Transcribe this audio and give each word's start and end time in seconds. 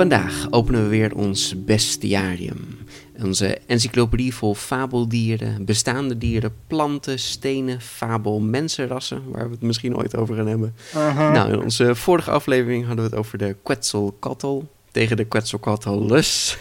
Vandaag 0.00 0.46
openen 0.50 0.82
we 0.82 0.88
weer 0.88 1.14
ons 1.14 1.64
bestiarium. 1.64 2.78
Onze 3.22 3.58
encyclopedie 3.66 4.34
vol 4.34 4.54
fabeldieren, 4.54 5.64
bestaande 5.64 6.18
dieren, 6.18 6.54
planten, 6.66 7.18
stenen, 7.18 7.80
fabel, 7.80 8.40
mensenrassen, 8.40 9.22
waar 9.30 9.44
we 9.44 9.50
het 9.50 9.62
misschien 9.62 9.96
ooit 9.96 10.16
over 10.16 10.34
gaan 10.34 10.46
hebben. 10.46 10.74
Nou, 11.32 11.52
in 11.52 11.62
onze 11.62 11.94
vorige 11.94 12.30
aflevering 12.30 12.86
hadden 12.86 13.04
we 13.04 13.10
het 13.10 13.18
over 13.18 13.38
de 13.38 13.56
Quetzalcoatl 13.62 14.62
tegen 14.90 15.16
de 15.16 15.24
Quetzalcoatlus. 15.24 16.58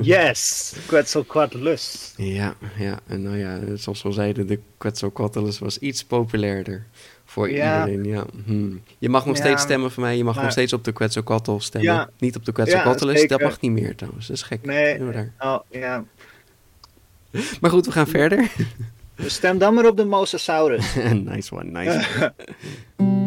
Yes, 0.00 0.72
Quetzalcoatlus. 0.86 2.12
Ja, 2.16 2.54
ja, 2.78 2.98
en 3.06 3.22
nou 3.22 3.36
ja, 3.38 3.58
zoals 3.76 4.02
we 4.02 4.08
al 4.08 4.14
zeiden, 4.14 4.46
de 4.46 4.58
Quetzalcoatlus 4.78 5.58
was 5.58 5.78
iets 5.78 6.04
populairder 6.04 6.86
voor 7.24 7.50
Ja. 7.50 7.86
iedereen. 7.86 8.04
Ja. 8.04 8.24
Hm. 8.44 8.70
Je 8.98 9.08
mag 9.08 9.26
nog 9.26 9.36
Ja, 9.36 9.42
steeds 9.44 9.62
stemmen 9.62 9.90
van 9.92 10.02
mij, 10.02 10.16
je 10.16 10.24
mag 10.24 10.34
maar- 10.34 10.42
nog 10.44 10.52
steeds 10.52 10.72
op 10.72 10.84
de 10.84 10.92
Quetzalcoatl 10.92 11.58
stemmen. 11.58 11.92
Ja. 11.92 12.10
Niet 12.18 12.36
op 12.36 12.44
de 12.44 12.52
Quetzalcoatlus, 12.52 13.26
dat 13.26 13.40
mag 13.40 13.60
niet 13.60 13.72
meer 13.72 13.96
trouwens, 13.96 14.26
dat 14.26 14.36
is 14.36 14.42
gek. 14.42 14.64
Nee. 14.64 14.98
Oh, 15.38 15.58
ja. 15.70 16.04
Maar 17.60 17.70
goed, 17.70 17.86
we 17.86 17.92
gaan 17.92 18.06
verder. 18.06 18.48
Dus 19.14 19.34
stem 19.34 19.58
dan 19.58 19.74
maar 19.74 19.86
op 19.86 19.96
de 19.96 20.04
Mosasaurus. 20.04 20.94
nice 21.24 21.54
one, 21.54 21.64
nice 21.84 22.06
one. 22.18 23.18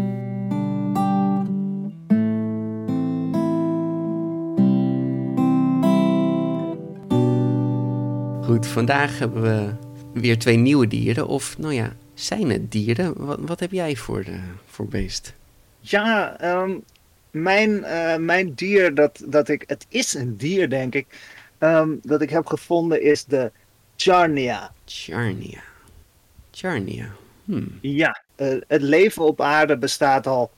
Goed, 8.64 8.72
vandaag 8.72 9.19
hebben 9.19 9.42
we 9.42 9.73
weer 10.14 10.39
twee 10.39 10.58
nieuwe 10.58 10.88
dieren. 10.88 11.28
Of, 11.28 11.58
nou 11.58 11.73
ja, 11.73 11.95
zijn 12.14 12.50
het 12.50 12.72
dieren? 12.72 13.25
Wat, 13.25 13.39
wat 13.42 13.59
heb 13.59 13.72
jij 13.72 13.95
voor, 13.95 14.20
eh, 14.20 14.33
voor 14.66 14.88
beest? 14.88 15.33
Ja, 15.80 16.39
ehm, 16.39 16.72
mijn, 17.31 17.83
eh, 17.83 18.17
mijn 18.17 18.53
dier, 18.53 18.95
dat, 18.95 19.23
dat 19.25 19.50
ik, 19.50 19.64
het 19.67 19.86
is 19.89 20.14
een 20.14 20.38
dier 20.38 20.70
denk 20.70 20.95
ik, 20.95 21.08
ehm, 21.58 21.89
dat 22.02 22.22
ik 22.22 22.30
heb 22.30 22.45
gevonden 22.45 23.02
is 23.02 23.25
de 23.25 23.52
Charnia. 23.95 24.73
Charnia. 24.86 25.61
Charnia. 26.52 27.08
Hmm. 27.45 27.77
Ja, 27.81 28.23
eh, 28.36 28.55
het 28.67 28.81
leven 28.81 29.23
op 29.23 29.42
aarde 29.42 29.77
bestaat 29.77 30.27
al 30.27 30.52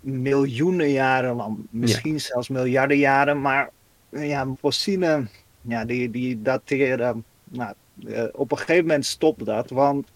miljoenen 0.00 0.90
jaren 0.90 1.34
lang, 1.34 1.56
misschien 1.70 2.20
zelfs 2.20 2.48
miljarden 2.48 2.98
jaren, 2.98 3.40
maar 3.40 3.70
ja, 4.10 4.54
fossielen, 4.58 5.30
ja, 5.60 5.84
die, 5.84 6.10
die 6.10 6.42
dateren, 6.42 7.24
nou, 7.44 7.74
eh, 8.06 8.24
op 8.32 8.50
een 8.52 8.58
gegeven 8.58 8.86
moment 8.86 9.04
stopt 9.06 9.44
dat, 9.44 9.70
want 9.70 10.08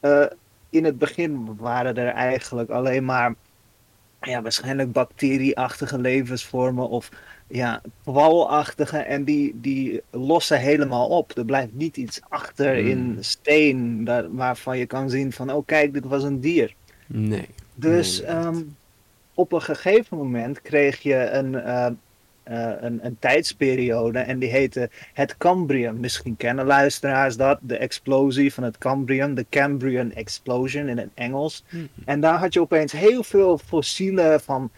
eh, 0.00 0.26
in 0.70 0.84
het 0.84 0.98
begin 0.98 1.56
waren 1.56 1.96
er 1.96 2.08
eigenlijk 2.12 2.70
alleen 2.70 3.04
maar, 3.04 3.34
ja, 4.20 4.42
waarschijnlijk 4.42 4.92
bacterieachtige 4.92 5.98
levensvormen 5.98 6.88
of 6.88 7.08
ja, 7.46 7.80
kwalachtige 8.02 8.98
en 8.98 9.24
die, 9.24 9.60
die 9.60 10.02
lossen 10.10 10.58
helemaal 10.60 11.08
op. 11.08 11.36
Er 11.36 11.44
blijft 11.44 11.72
niet 11.72 11.96
iets 11.96 12.20
achter 12.28 12.76
Hmm. 12.76 12.86
in 12.86 13.16
steen 13.20 14.04
daar, 14.04 14.34
waarvan 14.34 14.78
je 14.78 14.86
kan 14.86 15.10
zien 15.10 15.32
van, 15.32 15.50
oh 15.52 15.66
kijk, 15.66 15.92
dit 15.92 16.04
was 16.04 16.22
een 16.22 16.40
dier. 16.40 16.74
Nee. 17.06 17.48
Dus 17.74 18.20
Nee, 18.20 18.28
ehm, 18.30 18.62
op 19.34 19.52
een 19.52 19.62
gegeven 19.62 20.16
moment 20.16 20.62
kreeg 20.62 21.02
je 21.02 21.30
een, 21.30 21.54
eh, 21.54 21.86
eh, 22.44 22.72
een, 22.80 22.98
een 23.02 23.16
tijdsperiode 23.18 24.18
en 24.18 24.38
die 24.38 24.48
heette 24.48 24.90
het 25.12 25.36
Cambrium. 25.36 26.00
Misschien 26.00 26.36
kennen 26.36 26.66
luisteraars 26.66 27.36
dat, 27.36 27.58
de 27.62 27.76
explosie 27.76 28.54
van 28.54 28.64
het 28.64 28.78
Cambrium, 28.78 29.34
de 29.34 29.46
Cambrian 29.50 30.12
Explosion 30.12 30.88
in 30.88 30.98
het 30.98 31.08
Engels. 31.14 31.64
Hmm. 31.68 31.88
En 32.04 32.20
daar 32.20 32.38
had 32.38 32.52
je 32.52 32.60
opeens 32.60 32.92
heel 32.92 33.22
veel 33.22 33.58
fossielen 33.58 34.40
van 34.40 34.70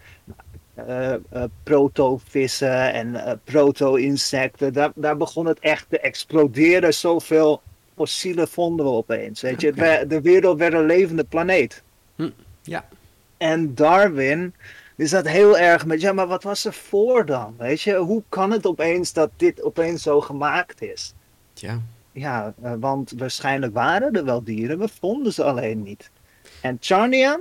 eh 0.75 1.13
eh, 1.13 1.45
protovissen 1.63 2.93
en 2.93 3.41
proto-insecten. 3.45 4.73
Daar, 4.73 4.93
daar 4.95 5.17
begon 5.17 5.47
het 5.47 5.59
echt 5.59 5.87
te 5.89 6.01
exploderen. 6.01 6.95
Zoveel 6.95 7.63
fossielen 7.97 8.49
vonden 8.49 8.87
we 8.87 8.93
opeens. 8.93 9.41
Weet 9.41 9.61
je? 9.61 9.73
De 10.09 10.21
wereld 10.21 10.59
werd 10.59 10.73
een 10.73 10.87
levende 10.87 11.25
planeet. 11.25 11.83
Ja. 12.63 12.85
En 13.37 13.75
Darwin 13.75 14.55
is 14.97 15.11
dat 15.11 15.29
heel 15.29 15.59
erg 15.59 15.87
met, 15.87 16.01
ja, 16.01 16.13
maar 16.13 16.27
wat 16.27 16.43
was 16.43 16.65
er 16.65 16.73
voor 16.73 17.27
dan? 17.27 17.55
Weet 17.59 17.81
je, 17.81 17.97
hoe 17.97 18.23
kan 18.29 18.51
het 18.51 18.67
opeens 18.67 19.13
dat 19.13 19.31
dit 19.37 19.63
opeens 19.63 20.03
zo 20.03 20.21
gemaakt 20.21 20.83
is? 20.83 21.15
Tja. 21.53 21.81
Ja, 22.13 22.55
eh, 22.63 22.73
want 22.79 23.13
waarschijnlijk 23.17 23.75
waren 23.75 24.13
er 24.13 24.25
wel 24.25 24.45
dieren, 24.45 24.79
we 24.79 24.89
vonden 24.89 25.33
ze 25.33 25.45
alleen 25.45 25.83
niet. 25.83 26.11
En 26.61 26.77
Charnia 26.81 27.41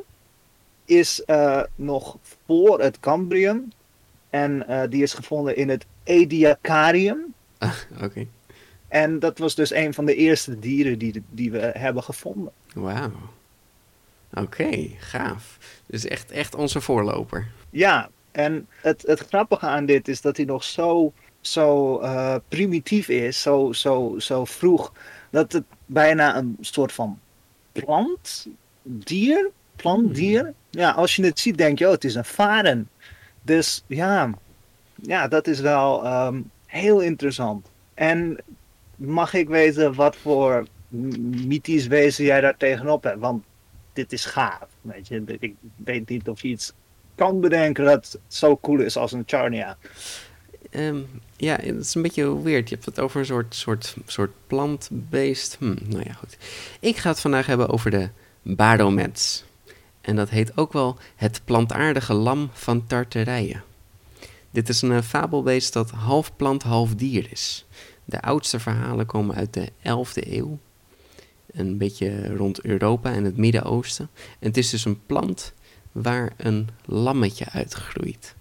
is 0.85 1.23
eh, 1.23 1.61
nog 1.75 2.17
voor 2.45 2.81
het 2.81 2.99
Cambrium. 2.99 3.71
En 4.29 4.67
eh, 4.67 4.89
die 4.89 5.03
is 5.03 5.13
gevonden 5.13 5.55
in 5.55 5.69
het 5.69 5.85
Ediacarium. 6.03 7.33
Ah, 7.57 7.75
Oké. 8.01 8.27
En 8.87 9.19
dat 9.19 9.37
was 9.37 9.55
dus 9.55 9.71
een 9.71 9.93
van 9.93 10.05
de 10.05 10.15
eerste 10.15 10.59
dieren 10.59 10.97
die, 10.97 11.23
die 11.29 11.51
we 11.51 11.71
hebben 11.73 12.03
gevonden. 12.03 12.51
Wauw. 12.73 13.11
Oké, 14.35 14.89
gaaf. 14.97 15.57
Dus 15.85 16.05
echt, 16.05 16.31
echt 16.31 16.55
onze 16.55 16.81
voorloper. 16.81 17.47
Ja, 17.69 18.09
en 18.31 18.67
het, 18.81 19.03
het 19.07 19.19
grappige 19.19 19.65
aan 19.65 19.85
dit 19.85 20.07
is 20.07 20.21
dat 20.21 20.37
hij 20.37 20.45
nog 20.45 20.63
zo, 20.63 21.13
zo 21.41 21.99
eh, 21.99 22.35
primitief 22.47 23.09
is, 23.09 23.41
zo, 23.41 23.73
zo, 23.73 24.15
zo 24.17 24.45
vroeg, 24.45 24.93
dat 25.29 25.51
het 25.51 25.63
bijna 25.85 26.37
een 26.37 26.57
soort 26.61 26.91
van 26.91 27.19
plantdier, 27.71 29.49
plantdier. 29.75 30.53
Ja, 30.69 30.91
als 30.91 31.15
je 31.15 31.25
het 31.25 31.39
ziet 31.39 31.57
denk 31.57 31.79
je, 31.79 31.85
oh, 31.85 31.91
het 31.91 32.03
is 32.03 32.15
een 32.15 32.25
varen. 32.25 32.89
Dus 33.41 33.83
ja, 33.87 34.29
ja 34.95 35.27
dat 35.27 35.47
is 35.47 35.59
wel 35.59 36.03
ehm, 36.03 36.41
heel 36.65 36.99
interessant. 36.99 37.67
En 37.93 38.37
mag 38.95 39.33
ik 39.33 39.47
weten 39.47 39.93
wat 39.93 40.15
voor 40.15 40.67
mythisch 41.47 41.87
wezen 41.87 42.25
jij 42.25 42.41
daar 42.41 42.57
tegenop 42.57 43.03
hebt? 43.03 43.19
Want 43.19 43.43
dit 43.95 44.11
is 44.11 44.25
gaaf, 44.25 44.67
weet 44.81 45.07
je. 45.07 45.23
Ik 45.39 45.53
weet 45.75 46.09
niet 46.09 46.29
of 46.29 46.41
je 46.41 46.47
iets 46.47 46.73
kan 47.15 47.39
bedenken 47.41 47.85
dat 47.85 48.19
zo 48.27 48.57
cool 48.57 48.79
is 48.79 48.97
als 48.97 49.11
een 49.11 49.23
Charnia. 49.25 49.77
Ehm, 50.69 51.01
ja, 51.37 51.55
het 51.55 51.75
is 51.75 51.95
een 51.95 52.01
beetje 52.01 52.41
weird. 52.41 52.69
Je 52.69 52.75
hebt 52.75 52.87
het 52.87 52.99
over 52.99 53.19
een 53.19 53.25
soort, 53.25 53.55
soort, 53.55 53.95
soort 54.05 54.31
plantbeest. 54.47 55.55
Hm, 55.59 55.75
nou 55.85 56.03
ja, 56.05 56.13
goed. 56.13 56.37
Ik 56.79 56.97
ga 56.97 57.09
het 57.09 57.19
vandaag 57.19 57.45
hebben 57.45 57.69
over 57.69 57.91
de 57.91 58.09
Baromets. 58.41 59.43
En 60.01 60.15
dat 60.15 60.29
heet 60.29 60.57
ook 60.57 60.73
wel 60.73 60.97
het 61.15 61.41
plantaardige 61.45 62.13
lam 62.13 62.49
van 62.53 62.87
Tartarije. 62.87 63.61
Dit 64.51 64.69
is 64.69 64.81
een 64.81 64.91
eh, 64.91 65.01
fabelbeest 65.01 65.73
dat 65.73 65.91
half 65.91 66.35
plant, 66.35 66.63
half 66.63 66.95
dier 66.95 67.27
is. 67.31 67.65
De 68.05 68.21
oudste 68.21 68.59
verhalen 68.59 69.05
komen 69.05 69.35
uit 69.35 69.53
de 69.53 69.69
11e 69.79 70.31
eeuw. 70.31 70.59
Een 71.55 71.77
beetje 71.77 72.35
rond 72.35 72.61
Europa 72.61 73.13
en 73.13 73.23
het 73.23 73.37
Midden-Oosten. 73.37 74.09
En 74.39 74.47
het 74.47 74.57
is 74.57 74.69
dus 74.69 74.85
een 74.85 75.05
plant 75.05 75.53
waar 75.91 76.33
een 76.37 76.67
lammetje 76.85 77.45
uitgroeit. 77.51 78.35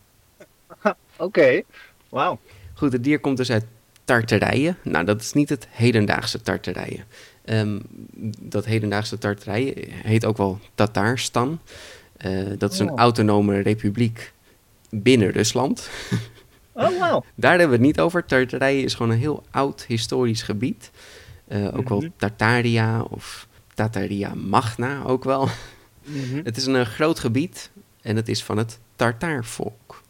Oké, 1.16 1.62
wauw. 2.08 2.38
Goed, 2.74 2.92
het 2.92 3.04
dier 3.04 3.20
komt 3.20 3.36
dus 3.36 3.50
uit 3.50 3.64
Tartarije. 4.04 4.74
Nou, 4.82 5.04
dat 5.04 5.20
is 5.20 5.32
niet 5.32 5.48
het 5.48 5.66
hedendaagse 5.70 6.40
Tartarije. 6.42 7.04
Ehm, 7.44 7.78
dat 8.40 8.64
hedendaagse 8.64 9.18
Tartarije 9.18 9.74
heet 9.88 10.24
ook 10.24 10.36
wel 10.36 10.58
Tatarstan. 10.74 11.60
Eh, 12.16 12.42
dat 12.58 12.72
is 12.72 12.78
een 12.78 12.90
Oh. 12.90 12.98
autonome 12.98 13.60
republiek 13.60 14.32
binnen 14.90 15.30
Rusland. 15.30 15.90
Oh, 16.72 16.98
wauw. 16.98 17.24
Daar 17.34 17.50
hebben 17.50 17.68
we 17.68 17.74
het 17.74 17.84
niet 17.86 18.00
over. 18.00 18.24
Tartarije 18.24 18.82
is 18.82 18.94
gewoon 18.94 19.12
een 19.12 19.18
heel 19.18 19.42
oud 19.50 19.84
historisch 19.84 20.42
gebied. 20.42 20.90
Eh, 21.46 21.76
ook 21.76 21.88
wel 21.88 22.00
Mhm. 22.00 22.08
Tartaria 22.16 23.02
of 23.02 23.48
Tataria 23.74 24.34
Magna 24.34 25.02
ook 25.04 25.24
wel. 25.24 25.48
Mhm. 26.04 26.40
Het 26.44 26.56
is 26.56 26.66
een 26.66 26.76
eh, 26.76 26.86
groot 26.86 27.18
gebied 27.18 27.70
en 28.02 28.16
het 28.16 28.28
is 28.28 28.42
van 28.44 28.56
het 28.56 28.78
Tartaarvolk. 28.96 30.02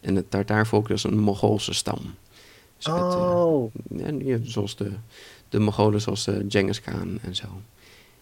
En 0.00 0.16
het 0.16 0.30
Tartaarvolk 0.30 0.90
is 0.90 1.02
een 1.04 1.18
Mongoolse 1.18 1.72
stam. 1.74 2.14
Dus 2.76 2.86
eh, 2.86 2.94
Oh, 2.94 3.72
en, 3.98 4.24
ja, 4.26 4.38
zoals 4.42 4.76
de, 4.76 4.90
de 5.48 5.58
Mongolen, 5.58 6.00
zoals 6.00 6.26
uh, 6.26 6.36
Genghis 6.48 6.80
Khan 6.80 7.18
en 7.22 7.36
zo. 7.36 7.46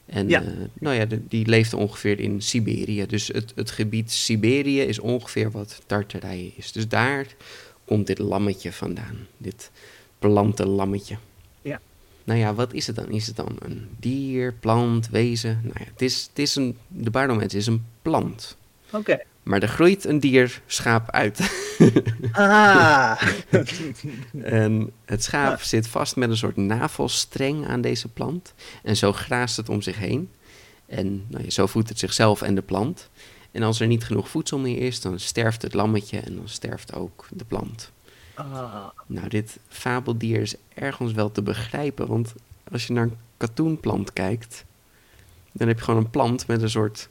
En 0.06 0.28
Ja. 0.28 0.42
nou 0.80 0.96
ja, 0.96 1.04
de- 1.04 1.26
die 1.28 1.46
leefde 1.46 1.76
ongeveer 1.76 2.20
in 2.20 2.42
Siberië. 2.42 3.06
Dus 3.06 3.28
het, 3.28 3.52
het 3.54 3.70
gebied 3.70 4.12
Siberië 4.12 4.80
is 4.80 4.98
ongeveer 4.98 5.50
wat 5.50 5.80
Tartarije 5.86 6.52
is. 6.56 6.72
Dus 6.72 6.88
daar 6.88 7.26
komt 7.84 8.06
dit 8.06 8.18
lammetje 8.18 8.72
vandaan. 8.72 9.16
Dit 9.36 9.70
plantenlammetje. 10.18 11.14
Ja. 11.14 11.20
Nou 12.24 12.38
ja, 12.38 12.54
wat 12.54 12.72
is 12.72 12.86
het 12.86 12.96
dan? 12.96 13.08
Is 13.10 13.26
het 13.26 13.36
dan 13.36 13.56
een 13.58 13.88
dier, 13.98 14.52
plant, 14.52 15.08
wezen? 15.08 15.60
Nou 15.62 15.74
ja, 15.78 15.84
het 15.92 16.02
is, 16.02 16.26
het 16.28 16.38
is 16.38 16.54
een, 16.56 16.78
de 16.88 17.10
baardomens 17.10 17.54
is 17.54 17.66
een 17.66 17.84
plant. 18.02 18.56
oké. 18.92 19.18
Maar 19.42 19.62
er 19.62 19.68
groeit 19.68 20.04
een 20.04 20.20
dier 20.20 20.60
schaap 20.66 21.10
uit. 21.10 21.40
Ah, 22.32 23.22
En 24.42 24.90
het 25.04 25.24
schaap 25.24 25.58
Ja. 25.58 25.64
zit 25.64 25.86
vast 25.88 26.16
met 26.16 26.30
een 26.30 26.36
soort 26.36 26.56
navelstreng 26.56 27.66
aan 27.66 27.80
deze 27.80 28.08
plant. 28.08 28.54
En 28.82 28.96
zo 28.96 29.12
graast 29.12 29.56
het 29.56 29.68
om 29.68 29.82
zich 29.82 29.98
heen. 29.98 30.30
En 30.86 31.24
nou 31.28 31.44
ja, 31.44 31.50
zo 31.50 31.66
voedt 31.66 31.88
het 31.88 31.98
zichzelf 31.98 32.42
en 32.42 32.54
de 32.54 32.62
plant. 32.62 33.10
En 33.52 33.62
als 33.62 33.80
er 33.80 33.86
niet 33.86 34.04
genoeg 34.04 34.28
voedsel 34.28 34.58
meer 34.58 34.78
is, 34.78 35.00
dan 35.00 35.18
sterft 35.18 35.62
het 35.62 35.74
lammetje 35.74 36.18
en 36.18 36.36
dan 36.36 36.48
sterft 36.48 36.94
ook 36.94 37.26
de 37.30 37.44
plant. 37.44 37.92
Ah, 38.34 38.86
Nou, 39.06 39.28
dit 39.28 39.58
fabeldier 39.68 40.40
is 40.40 40.54
ergens 40.74 41.12
wel 41.12 41.32
te 41.32 41.42
begrijpen. 41.42 42.06
Want 42.06 42.34
als 42.72 42.86
je 42.86 42.92
naar 42.92 43.04
een 43.04 43.16
katoenplant 43.36 44.12
kijkt, 44.12 44.64
dan 45.52 45.68
heb 45.68 45.78
je 45.78 45.84
gewoon 45.84 46.00
een 46.04 46.10
plant 46.10 46.46
met 46.46 46.62
een 46.62 46.70
soort 46.70 47.08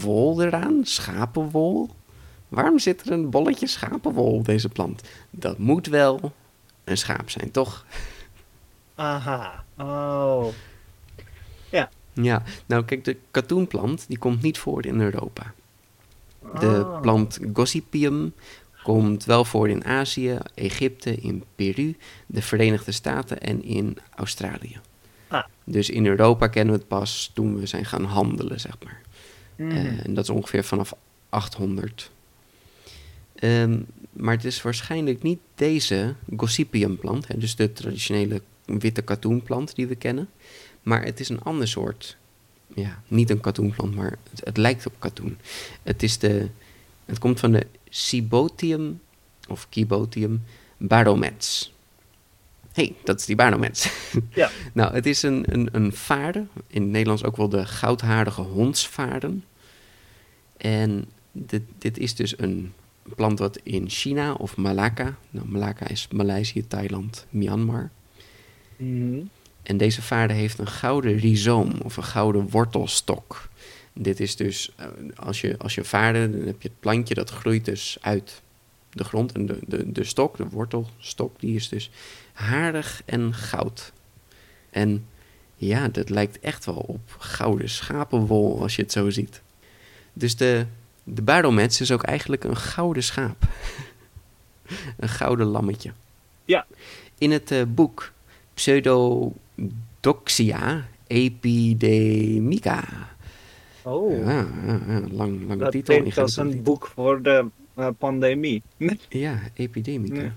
wol 0.00 0.42
eraan, 0.42 0.80
schapenwol. 0.84 1.90
Waarom 2.48 2.78
zit 2.78 3.06
er 3.06 3.12
een 3.12 3.30
bolletje 3.30 3.66
schapenwol 3.66 4.32
op 4.34 4.44
deze 4.44 4.68
plant? 4.68 5.02
Dat 5.30 5.58
moet 5.58 5.86
wel 5.86 6.32
een 6.84 6.98
schaap 6.98 7.30
zijn, 7.30 7.50
toch? 7.50 7.84
aha. 8.94 9.64
Oh, 9.78 10.46
Ja, 12.12 12.42
nou 12.66 12.84
kijk, 12.84 13.04
de 13.04 13.16
katoenplant 13.30 14.04
die 14.08 14.18
komt 14.18 14.42
niet 14.42 14.58
voor 14.58 14.86
in 14.86 15.00
Europa. 15.00 15.52
De 16.58 16.84
Ah. 16.84 17.00
plant 17.00 17.38
Gossypium 17.52 18.32
komt 18.94 19.24
wel 19.24 19.44
voor 19.44 19.68
in 19.68 19.84
Azië, 19.84 20.38
Egypte, 20.54 21.14
in 21.14 21.44
Peru, 21.54 21.96
de 22.26 22.42
Verenigde 22.42 22.92
Staten 22.92 23.40
en 23.40 23.64
in 23.64 23.98
Australië. 24.14 24.80
Ah. 25.28 25.44
Dus 25.64 25.90
in 25.90 26.06
Europa 26.06 26.46
kennen 26.46 26.74
we 26.74 26.80
het 26.80 26.88
pas 26.88 27.30
toen 27.34 27.58
we 27.60 27.66
zijn 27.66 27.84
gaan 27.84 28.04
handelen, 28.04 28.60
zeg 28.60 28.76
maar. 28.84 29.00
Mhm. 29.56 29.70
Eh, 29.70 30.04
en 30.04 30.14
dat 30.14 30.24
is 30.24 30.30
ongeveer 30.30 30.64
vanaf 30.64 30.94
800. 31.28 32.10
Ehm, 33.34 33.78
maar 34.12 34.34
het 34.34 34.44
is 34.44 34.62
waarschijnlijk 34.62 35.22
niet 35.22 35.40
deze 35.54 36.14
Gossypium-plant, 36.36 37.28
hè, 37.28 37.38
dus 37.38 37.56
de 37.56 37.72
traditionele 37.72 38.42
witte 38.64 39.02
katoenplant 39.02 39.74
die 39.74 39.86
we 39.86 39.94
kennen. 39.94 40.28
Maar 40.82 41.04
het 41.04 41.20
is 41.20 41.28
een 41.28 41.42
ander 41.42 41.68
soort. 41.68 42.16
Ja, 42.74 43.02
niet 43.08 43.30
een 43.30 43.40
katoenplant, 43.40 43.94
maar 43.94 44.18
het, 44.30 44.40
het 44.44 44.56
lijkt 44.56 44.86
op 44.86 44.94
katoen. 44.98 45.38
Het, 45.82 46.02
is 46.02 46.18
de, 46.18 46.48
het 47.08 47.18
komt 47.18 47.40
van 47.40 47.52
de 47.52 47.66
Cibotium, 47.88 49.00
of 49.48 49.66
Cibotium 49.70 50.44
baromets. 50.76 51.72
hey, 52.72 52.94
dat 53.04 53.20
is 53.20 53.26
die 53.26 53.36
baromets. 53.36 53.90
Ja. 54.34 54.50
nou, 54.72 54.94
het 54.94 55.06
is 55.06 55.22
een, 55.22 55.44
een, 55.46 55.68
een 55.72 55.92
vaarde, 55.92 56.46
in 56.66 56.82
het 56.82 56.90
Nederlands 56.90 57.24
ook 57.24 57.36
wel 57.36 57.48
de 57.48 57.66
goudharige 57.66 58.40
hondsvaarden. 58.40 59.44
En 60.56 61.04
dit, 61.32 61.62
dit 61.78 61.98
is 61.98 62.14
dus 62.14 62.38
een 62.38 62.72
plant 63.14 63.38
wat 63.38 63.58
in 63.62 63.88
China 63.88 64.32
of 64.32 64.56
Malacca, 64.56 65.16
nou 65.30 65.48
Malacca 65.48 65.88
is 65.88 66.08
Maleisië, 66.12 66.66
Thailand, 66.66 67.26
Myanmar. 67.30 67.90
Mhm. 68.76 69.20
En 69.62 69.76
deze 69.76 70.02
vaarde 70.02 70.34
heeft 70.34 70.58
een 70.58 70.66
gouden 70.66 71.18
rhizoom 71.18 71.72
of 71.82 71.96
een 71.96 72.04
gouden 72.04 72.48
wortelstok. 72.50 73.48
Dit 74.00 74.20
is 74.20 74.36
dus, 74.36 74.72
eh, 74.76 74.86
als 75.16 75.40
je, 75.40 75.54
als 75.58 75.74
je 75.74 75.84
vaarde, 75.84 76.30
dan 76.30 76.46
heb 76.46 76.62
je 76.62 76.68
het 76.68 76.80
plantje 76.80 77.14
dat 77.14 77.30
groeit 77.30 77.64
dus 77.64 77.98
uit 78.00 78.42
de 78.90 79.04
grond. 79.04 79.32
En 79.32 79.46
de, 79.46 79.58
de, 79.66 79.92
de 79.92 80.04
stok, 80.04 80.36
de 80.36 80.48
wortelstok, 80.48 81.40
die 81.40 81.54
is 81.54 81.68
dus 81.68 81.90
haardig 82.32 83.02
en 83.04 83.34
goud. 83.34 83.92
En 84.70 85.06
ja, 85.56 85.88
dat 85.88 86.10
lijkt 86.10 86.40
echt 86.40 86.64
wel 86.64 86.74
op 86.74 87.16
gouden 87.18 87.70
schapenwol 87.70 88.62
als 88.62 88.76
je 88.76 88.82
het 88.82 88.92
zo 88.92 89.10
ziet. 89.10 89.42
Dus 90.12 90.36
de, 90.36 90.66
de 91.04 91.66
is 91.68 91.92
ook 91.92 92.02
eigenlijk 92.02 92.44
een 92.44 92.56
gouden 92.56 93.02
schaap. 93.02 93.44
een 94.96 95.08
gouden 95.08 95.46
lammetje. 95.46 95.92
Ja. 96.44 96.66
In 97.18 97.30
het 97.30 97.50
eh, 97.50 97.62
boek 97.68 98.12
Pseudodoxia 98.54 100.88
epidemica. 101.06 103.08
Oh, 103.88 104.18
Ja, 104.24 104.46
ja, 104.66 104.80
ja, 104.86 105.00
lang, 105.10 105.40
lange 105.46 105.56
dat 105.56 105.72
titel. 105.72 105.96
klinkt 105.96 106.18
als 106.18 106.36
een 106.36 106.62
boek 106.62 106.90
voor 106.94 107.22
de 107.22 107.46
eh, 107.74 107.88
pandemie. 107.98 108.62
Ja, 109.08 109.40
epidemica. 109.54 110.20
Ja. 110.20 110.32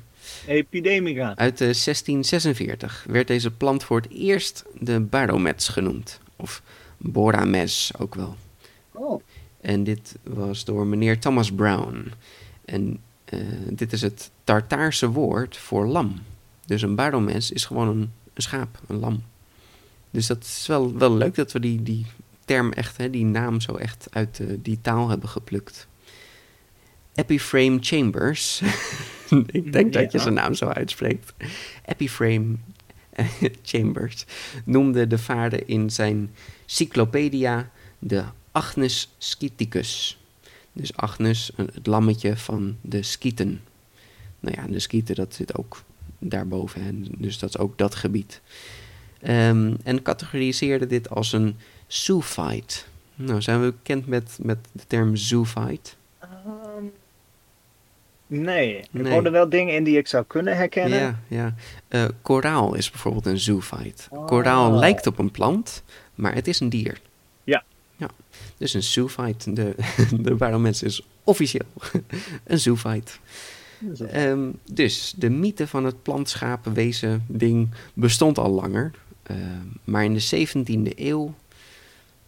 Epidemica. 0.48 1.36
Uit 1.36 1.62
eh, 1.62 1.68
1646 1.68 3.06
werd 3.07 3.27
deze 3.27 3.51
plant 3.51 3.83
voor 3.83 4.01
het 4.01 4.12
eerst 4.12 4.65
de 4.80 5.00
baardomets 5.00 5.68
genoemd. 5.68 6.19
Of 6.36 6.62
borames 6.98 7.92
ook 7.98 8.15
wel. 8.15 8.36
Oh, 8.92 9.21
En 9.62 9.83
dit 9.83 10.15
was 10.24 10.65
door 10.65 10.86
meneer 10.86 11.19
Thomas 11.19 11.51
Brown. 11.51 12.12
En 12.65 13.00
eh, 13.25 13.39
dit 13.69 13.94
is 13.94 14.01
het 14.01 14.31
Tartaarse 14.44 15.09
woord 15.09 15.57
voor 15.57 15.86
lam. 15.88 16.15
Dus 16.65 16.81
een 16.81 16.95
baardomens 16.95 17.51
is 17.51 17.65
gewoon 17.65 17.88
een, 17.88 18.12
een 18.33 18.42
schaap, 18.42 18.80
een 18.88 19.00
lam. 19.00 19.24
Dus 20.12 20.27
dat 20.27 20.44
is 20.44 20.68
wel, 20.68 20.97
wel 20.97 21.15
leuk 21.15 21.36
dat 21.36 21.51
we 21.51 21.59
die, 21.59 21.83
die 21.83 22.06
term 22.51 22.71
echt, 22.71 22.98
hè, 22.98 23.09
die 23.09 23.25
naam 23.25 23.62
zo 23.62 23.75
echt 23.75 24.07
uit 24.09 24.39
eh, 24.39 24.48
die 24.59 24.80
taal 24.81 25.09
hebben 25.09 25.30
geplukt. 25.30 25.88
Epiphrame 27.15 27.77
Chambers. 27.81 28.62
Ik 29.51 29.74
denk 29.74 29.94
dat 29.94 30.12
je 30.12 30.19
zijn 30.19 30.33
naam 30.33 30.53
zo 30.53 30.65
uitspreekt. 30.65 31.33
Epiphrame 31.86 32.56
Chambers 33.63 34.25
noemde 34.65 35.07
de 35.07 35.18
vaarde 35.18 35.65
in 35.65 35.89
zijn 35.89 36.30
Cyclopedia 36.65 37.71
de 38.00 38.24
Agnus 38.51 39.13
Scyticus. 39.18 40.19
Dus 40.74 40.95
Agnus, 40.95 41.51
een- 41.56 41.69
het 41.74 41.88
lammetje 41.88 42.38
van 42.38 42.77
de 42.81 43.01
Scythen. 43.01 43.62
Nou 44.39 44.56
ja, 44.62 44.68
de 44.68 44.80
Scythen, 44.80 45.15
dat 45.15 45.33
zit 45.36 45.57
ook 45.57 45.83
daarboven. 46.19 46.83
Hè? 46.83 46.92
Dus 47.18 47.39
dat 47.39 47.50
is 47.50 47.57
ook 47.57 47.77
dat 47.77 47.95
gebied. 47.95 48.42
Ehm, 49.21 49.73
en 49.83 50.02
categoriseerde 50.02 50.87
dit 50.87 51.09
als 51.09 51.33
een 51.33 51.56
zoophyte. 51.94 52.76
Nou, 53.16 53.42
zijn 53.42 53.62
we 53.62 53.71
bekend 53.71 54.07
met, 54.07 54.38
met 54.42 54.57
de 54.71 54.83
term 54.88 55.16
zoophyte? 55.16 55.92
ehm, 56.19 56.83
nee. 58.28 58.78
Ik 58.78 58.88
Nee. 58.92 59.12
hoorde 59.12 59.30
wel 59.30 59.50
dingen 59.50 59.76
in 59.76 59.83
die 59.83 59.98
ik 59.98 60.07
zou 60.07 60.24
kunnen 60.28 60.56
herkennen. 60.56 61.00
Ja, 61.00 61.19
ja. 61.28 61.56
Eh, 61.88 62.06
koraal 62.21 62.74
is 62.76 62.90
bijvoorbeeld 62.92 63.26
een 63.26 63.40
zoophyte. 63.40 64.04
Oh. 64.10 64.26
Koraal 64.28 64.71
lijkt 64.71 65.07
op 65.07 65.19
een 65.19 65.31
plant, 65.31 65.83
maar 66.16 66.33
het 66.33 66.48
is 66.48 66.60
een 66.60 66.69
dier. 66.69 67.02
Ja. 67.44 67.64
ja. 67.95 68.10
Dus 68.57 68.74
een 68.74 68.83
zoophyte, 68.83 69.54
de, 69.54 69.76
de 70.21 70.33
barometer 70.36 70.88
is 70.88 71.02
officieel 71.24 71.66
een 72.44 72.60
zoophyte. 72.60 73.12
Zo. 73.95 74.04
Ehm, 74.04 74.50
dus 74.71 75.14
de 75.18 75.30
mythe 75.30 75.68
van 75.68 75.86
het 75.86 76.02
plantschapenwezen 76.04 77.26
ding 77.28 77.69
bestond 77.94 78.38
al 78.38 78.50
langer. 78.52 78.92
Ehm, 79.24 79.40
maar 79.83 80.04
in 80.04 80.14
de 80.14 80.19
17e 80.19 80.92
eeuw, 80.95 81.33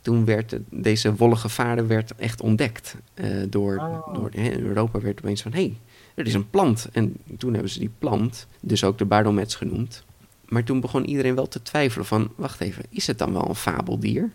toen 0.04 0.26
werd 0.26 0.58
deze 0.70 1.16
wollige 1.16 1.50
vaarde 1.50 1.86
werd 1.86 2.16
echt 2.16 2.42
ontdekt. 2.42 2.96
eh, 3.14 3.28
door, 3.50 3.78
Oh. 3.78 4.14
door 4.14 4.30
hè, 4.32 4.60
Europa 4.60 5.00
werd 5.00 5.20
opeens 5.20 5.42
van, 5.42 5.52
hé, 5.54 5.60
hey, 5.60 5.78
er 6.16 6.26
is 6.26 6.34
een 6.34 6.50
plant. 6.50 6.88
En 6.92 7.16
toen 7.38 7.54
hebben 7.54 7.72
ze 7.72 7.80
die 7.80 7.92
plant, 8.00 8.48
dus 8.60 8.84
ook 8.84 8.98
de 8.98 9.06
baardomets 9.06 9.56
genoemd. 9.56 10.04
Maar 10.46 10.64
toen 10.64 10.80
begon 10.80 11.06
iedereen 11.06 11.36
wel 11.36 11.48
te 11.48 11.62
twijfelen 11.62 12.06
van, 12.06 12.32
wacht 12.36 12.60
even, 12.62 12.84
is 12.90 13.08
het 13.08 13.18
dan 13.18 13.34
wel 13.34 13.50
een 13.50 13.56
fabeldier? 13.56 14.30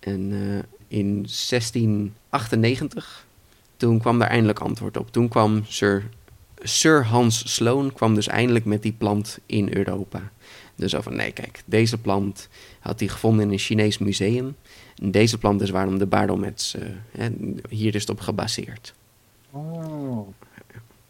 En 0.00 0.32
eh, 0.32 0.58
in 0.98 1.26
1698, 1.26 3.26
toen 3.76 3.98
kwam 3.98 4.18
daar 4.18 4.28
eindelijk 4.28 4.58
antwoord 4.58 4.96
op. 4.96 5.12
Toen 5.12 5.28
kwam 5.28 5.64
Sir, 5.66 6.04
Sir 6.62 7.04
Hans 7.06 7.54
Sloane 7.54 7.92
kwam 7.92 8.14
dus 8.14 8.26
eindelijk 8.26 8.64
met 8.64 8.82
die 8.82 8.94
plant 8.98 9.38
in 9.46 9.76
Europa. 9.76 10.30
Dus 10.78 10.94
van, 10.94 11.16
nee 11.16 11.32
kijk, 11.32 11.62
deze 11.64 11.98
plant 11.98 12.48
had 12.80 13.00
hij 13.00 13.08
gevonden 13.08 13.44
in 13.44 13.52
een 13.52 13.58
Chinees 13.58 13.98
museum. 13.98 14.56
En 15.02 15.10
deze 15.10 15.38
plant 15.38 15.60
is 15.60 15.70
waarom 15.70 15.98
de 15.98 16.06
baardomets, 16.06 16.74
eh, 16.74 16.82
hè, 17.10 17.28
hier 17.68 17.94
is 17.94 18.00
het 18.00 18.10
op 18.10 18.20
gebaseerd. 18.20 18.94
Oh. 19.50 20.28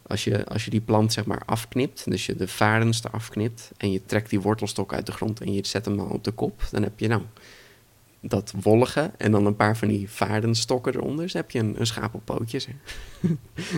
Als 0.02 0.24
je, 0.24 0.46
als 0.46 0.64
je 0.64 0.70
die 0.70 0.80
plant 0.80 1.12
zeg 1.12 1.24
maar 1.24 1.42
afknipt, 1.46 2.10
dus 2.10 2.26
je 2.26 2.36
de 2.36 2.48
varens 2.48 3.04
eraf 3.04 3.28
knipt 3.28 3.70
en 3.76 3.92
je 3.92 4.00
trekt 4.06 4.30
die 4.30 4.40
wortelstok 4.40 4.92
uit 4.92 5.06
de 5.06 5.12
grond 5.12 5.40
en 5.40 5.52
je 5.52 5.66
zet 5.66 5.84
hem 5.84 5.96
dan 5.96 6.10
op 6.10 6.24
de 6.24 6.30
kop, 6.30 6.62
dan 6.70 6.82
heb 6.82 6.98
je 6.98 7.08
nou 7.08 7.22
dat 8.20 8.52
wollige 8.60 9.10
en 9.16 9.30
dan 9.30 9.46
een 9.46 9.56
paar 9.56 9.76
van 9.76 9.88
die 9.88 10.10
varenstokken 10.10 10.94
eronder. 10.94 11.24
Dus 11.24 11.32
heb 11.32 11.50
je 11.50 11.58
een, 11.58 11.80
een 11.80 11.86
schaap 11.86 12.14
op 12.14 12.24
pootjes. 12.24 12.66
hè. 12.70 12.72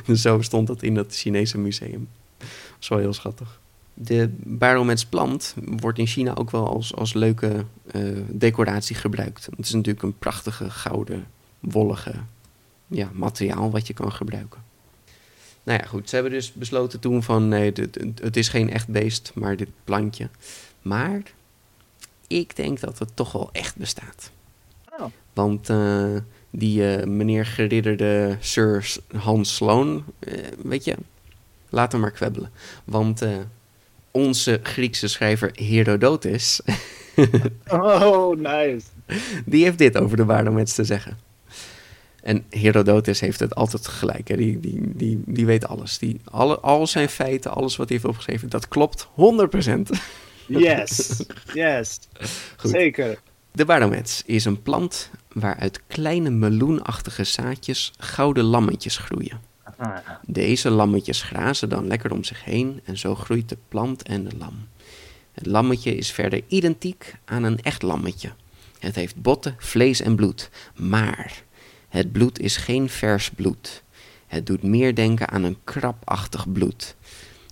dus 0.05 0.23
zo 0.23 0.43
stond 0.43 0.67
dat 0.67 0.83
in 0.83 0.95
dat 0.95 1.17
Chinese 1.17 1.59
museum. 1.59 2.09
Dat 2.39 2.49
is 2.81 2.89
wel 2.89 2.99
heel 2.99 3.13
schattig. 3.13 3.60
De 4.03 4.31
barometsplant 4.43 5.55
wordt 5.65 5.99
in 5.99 6.07
China 6.07 6.35
ook 6.35 6.51
wel 6.51 6.69
als, 6.69 6.95
als 6.95 7.13
leuke 7.13 7.65
eh, 7.91 8.03
decoratie 8.29 8.97
gebruikt. 8.97 9.47
Het 9.57 9.67
is 9.67 9.73
natuurlijk 9.73 10.05
een 10.05 10.19
prachtige 10.19 10.71
gouden, 10.71 11.27
wollige 11.59 12.15
ja, 12.87 13.11
materiaal 13.13 13.71
wat 13.71 13.87
je 13.87 13.93
kan 13.93 14.13
gebruiken. 14.13 14.63
Nou 15.63 15.79
ja, 15.79 15.87
goed. 15.87 16.09
Ze 16.09 16.15
hebben 16.15 16.33
dus 16.33 16.53
besloten 16.53 17.01
toen 17.01 17.23
van 17.23 17.49
nee, 17.49 17.73
het 18.23 18.37
is 18.37 18.49
geen 18.49 18.71
echt 18.71 18.89
beest, 18.89 19.33
maar 19.35 19.57
dit 19.57 19.69
plantje. 19.85 20.29
Maar 20.83 21.23
ik 22.27 22.57
denk 22.57 22.81
dat 22.81 22.99
het 22.99 23.17
toch 23.17 23.33
wel 23.33 23.49
echt 23.53 23.77
bestaat. 23.77 24.31
Oh. 24.99 25.07
Want 25.33 25.69
uh, 25.69 26.17
die 26.51 26.99
uh, 26.99 27.05
meneer 27.05 27.47
geridderde 27.47 28.37
Sir 28.41 28.97
Hans 29.17 29.55
Sloan, 29.55 30.05
weet 30.63 30.85
je, 30.85 30.97
laat 31.69 31.93
hem 31.93 32.01
maar 32.01 32.11
kwebbelen. 32.11 32.51
Want 32.85 33.23
onze 34.11 34.61
Griekse 34.63 35.09
schrijver 35.09 35.51
Herodotus. 35.55 36.61
oh, 37.69 38.37
nice. 38.37 38.87
Die 39.45 39.65
heeft 39.65 39.79
dit 39.79 39.97
over 39.99 40.17
de 40.17 40.25
waardomets 40.25 40.75
te 40.75 40.85
zeggen. 40.85 41.19
En 42.23 42.45
Herodotus 42.51 43.21
heeft 43.21 43.41
het 43.41 43.55
altijd 43.55 43.87
gelijk. 43.87 44.29
Hè? 44.29 44.37
Die, 44.37 44.61
die, 44.61 44.81
die, 44.95 45.23
die 45.27 45.47
weet 45.47 45.67
alles. 45.67 45.99
Die, 45.99 46.21
alle, 46.25 46.59
al 46.61 46.87
zijn 46.87 47.09
feiten, 47.09 47.51
alles 47.51 47.77
wat 47.77 47.89
hij 47.89 47.97
heeft 47.97 48.09
opgeschreven, 48.09 48.49
dat 48.49 48.69
klopt 48.69 49.09
100%. 49.09 49.11
Yes, 50.47 51.23
yes. 51.55 51.99
Goed. 52.57 52.71
Zeker. 52.71 53.19
De 53.53 53.65
badomets 53.65 54.23
is 54.27 54.45
een 54.45 54.63
plant 54.63 55.11
waaruit 55.33 55.81
kleine 55.87 56.31
meloenachtige 56.31 57.25
zaadjes 57.25 57.93
gouden 57.99 58.45
lammetjes 58.45 58.97
groeien. 58.97 59.50
Deze 60.27 60.71
lammetjes 60.71 61.23
grazen 61.23 61.69
dan 61.69 61.87
lekker 61.87 62.13
om 62.13 62.25
zich 62.25 62.45
heen 62.45 62.81
en 62.85 62.99
zo 62.99 63.15
groeit 63.15 63.49
de 63.49 63.57
plant 63.69 64.03
en 64.03 64.25
de 64.25 64.37
lam. 64.37 64.69
Het 65.33 65.47
lammetje 65.47 65.97
is 65.97 66.11
verder 66.11 66.43
identiek 66.49 67.15
aan 67.25 67.43
een 67.43 67.63
echt 67.63 67.83
lammetje. 67.83 68.33
Het 68.79 68.95
heeft 68.95 69.23
botten, 69.23 69.55
vlees 69.59 70.01
en 70.01 70.17
bloed, 70.17 70.51
maar 70.77 71.43
het 71.89 72.13
bloed 72.13 72.39
is 72.39 72.57
geen 72.57 72.89
vers 72.89 73.31
bloed. 73.31 73.83
Het 74.27 74.47
doet 74.47 74.63
meer 74.63 74.95
denken 74.95 75.29
aan 75.29 75.43
een 75.43 75.59
krabachtig 75.65 76.53
bloed. 76.53 76.97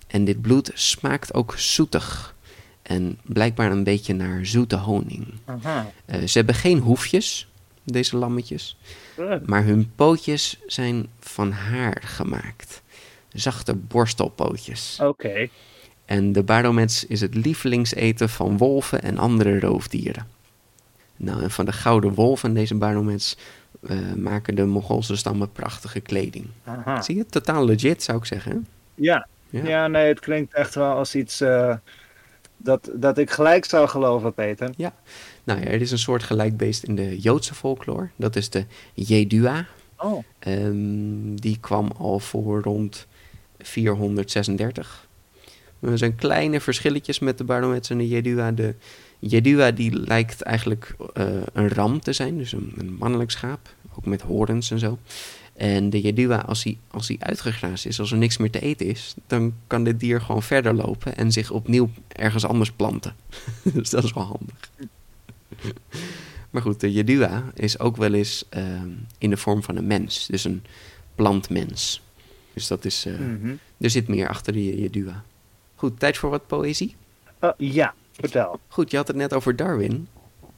En 0.07 0.25
dit 0.25 0.41
bloed 0.41 0.71
smaakt 0.73 1.33
ook 1.33 1.53
zoetig. 1.57 2.35
En 2.81 3.19
blijkbaar 3.23 3.71
een 3.71 3.83
beetje 3.83 4.13
naar 4.13 4.45
zoete 4.45 4.75
honing. 4.75 5.33
Uh, 5.65 5.83
ze 6.25 6.37
hebben 6.37 6.55
geen 6.55 6.79
hoefjes, 6.79 7.47
deze 7.83 8.17
lammetjes. 8.17 8.77
Maar 9.45 9.63
hun 9.63 9.91
pootjes 9.95 10.59
zijn 10.65 11.07
van 11.19 11.51
haar 11.51 12.01
gemaakt. 12.05 12.81
Zachte 13.33 13.75
borstelpootjes. 13.75 14.97
Oké. 15.01 15.09
Okay. 15.09 15.49
En 16.05 16.31
de 16.31 16.43
badomets 16.43 17.05
is 17.05 17.21
het 17.21 17.35
lievelingseten 17.35 18.29
van 18.29 18.57
wolven 18.57 19.01
en 19.01 19.17
andere 19.17 19.59
roofdieren. 19.59 20.27
Nou, 21.15 21.43
en 21.43 21.51
van 21.51 21.65
de 21.65 21.71
gouden 21.71 22.13
wolf 22.13 22.43
en 22.43 22.53
deze 22.53 22.75
badomets 22.75 23.37
uh, 23.81 24.13
maken 24.13 24.55
de 24.55 24.65
Mongoolse 24.65 25.15
stammen 25.15 25.51
prachtige 25.51 25.99
kleding. 25.99 26.47
Aha. 26.63 27.01
Zie 27.01 27.15
je? 27.15 27.25
Totaal 27.25 27.65
legit, 27.65 28.03
zou 28.03 28.17
ik 28.17 28.25
zeggen. 28.25 28.67
Ja. 28.95 29.27
ja. 29.49 29.67
Ja, 29.67 29.87
nee, 29.87 30.07
het 30.07 30.19
klinkt 30.19 30.53
echt 30.53 30.75
wel 30.75 30.95
als 30.95 31.15
iets 31.15 31.41
uh, 31.41 31.75
dat, 32.57 32.89
dat 32.93 33.17
ik 33.17 33.29
gelijk 33.29 33.65
zou 33.65 33.87
geloven, 33.87 34.33
Peter. 34.33 34.69
Ja. 34.77 34.93
Nou 35.49 35.61
ja, 35.61 35.67
er 35.67 35.81
is 35.81 35.91
een 35.91 35.99
soort 35.99 36.23
gelijkbeest 36.23 36.83
in 36.83 36.95
de 36.95 37.19
Joodse 37.19 37.53
folklore. 37.53 38.09
Dat 38.15 38.35
is 38.35 38.49
de 38.49 38.65
Jedua. 38.93 39.67
Oh. 39.97 40.23
Um, 40.47 41.41
die 41.41 41.57
kwam 41.59 41.91
al 41.97 42.19
voor 42.19 42.61
rond 42.61 43.07
436. 43.59 45.07
Er 45.79 45.97
zijn 45.97 46.15
kleine 46.15 46.61
verschilletjes 46.61 47.19
met 47.19 47.37
de 47.37 47.43
Barnomets 47.43 47.89
en 47.89 47.97
de 47.97 48.07
Jedua. 48.07 48.51
De 48.51 48.75
Jedua 49.19 49.71
die 49.71 49.91
lijkt 49.99 50.41
eigenlijk 50.41 50.95
uh, 51.17 51.25
een 51.53 51.69
ram 51.69 51.99
te 51.99 52.13
zijn, 52.13 52.37
dus 52.37 52.51
een, 52.51 52.73
een, 52.77 52.93
mannelijk 52.93 53.31
schaap, 53.31 53.75
ook 53.97 54.05
met 54.05 54.21
horens 54.21 54.71
en 54.71 54.79
zo. 54.79 54.97
En 55.53 55.89
de 55.89 56.01
Jedua, 56.01 56.37
als 56.37 56.63
hij, 56.63 56.77
als 56.91 57.07
hij 57.07 57.17
uitgegraasd 57.19 57.85
is, 57.85 57.99
als 57.99 58.11
er 58.11 58.17
niks 58.17 58.37
meer 58.37 58.51
te 58.51 58.59
eten 58.59 58.85
is, 58.85 59.15
dan 59.27 59.53
kan 59.67 59.83
dit 59.83 59.99
dier 59.99 60.21
gewoon 60.21 60.43
verder 60.43 60.73
lopen 60.73 61.17
en 61.17 61.31
zich 61.31 61.51
opnieuw 61.51 61.89
ergens 62.07 62.45
anders 62.45 62.71
planten. 62.71 63.15
dus 63.73 63.89
dat 63.89 64.03
is 64.03 64.13
wel 64.13 64.23
handig. 64.23 64.69
maar 66.51 66.61
goed, 66.61 66.79
de 66.79 66.91
Jedua 66.91 67.43
is 67.53 67.79
ook 67.79 67.97
wel 67.97 68.13
eens 68.13 68.45
uh, 68.57 68.63
in 69.17 69.29
de 69.29 69.37
vorm 69.37 69.63
van 69.63 69.75
een 69.75 69.87
mens, 69.87 70.27
dus 70.27 70.43
een 70.43 70.63
plantmens. 71.15 72.01
Dus 72.53 72.67
dat 72.67 72.85
is, 72.85 73.05
uh, 73.05 73.19
mm 73.19 73.39
-hmm. 73.41 73.59
er 73.77 73.89
zit 73.89 74.07
meer 74.07 74.27
achter 74.27 74.53
de 74.53 74.81
Jedua. 74.81 75.23
Goed, 75.75 75.99
tijd 75.99 76.17
voor 76.17 76.29
wat 76.29 76.47
poëzie? 76.47 76.95
Uh, 77.41 77.49
ja, 77.57 77.93
vertel. 78.11 78.59
Goed, 78.67 78.91
je 78.91 78.97
had 78.97 79.07
het 79.07 79.17
net 79.17 79.33
over 79.33 79.55
Darwin. 79.55 80.07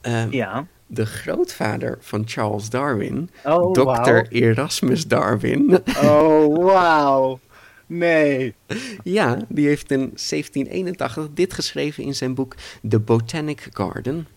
Uh, 0.02 0.32
ja. 0.32 0.68
De 0.88 1.06
grootvader 1.06 1.98
van 2.02 2.24
Charles 2.26 2.70
Darwin, 2.70 3.30
oh, 3.44 3.72
Dr. 3.72 3.82
Wow. 3.82 4.26
Erasmus 4.30 5.08
Darwin. 5.08 5.80
Oh, 6.04 6.64
wauw. 6.64 7.40
Nee. 7.86 8.56
Ja, 9.04 9.38
die 9.48 9.68
heeft 9.68 9.92
in 9.92 10.00
1781 10.00 11.28
dit 11.34 11.54
geschreven 11.54 12.04
in 12.04 12.16
zijn 12.16 12.34
boek 12.34 12.56
The 12.90 13.00
Botanic 13.00 13.68
Garden. 13.72 14.28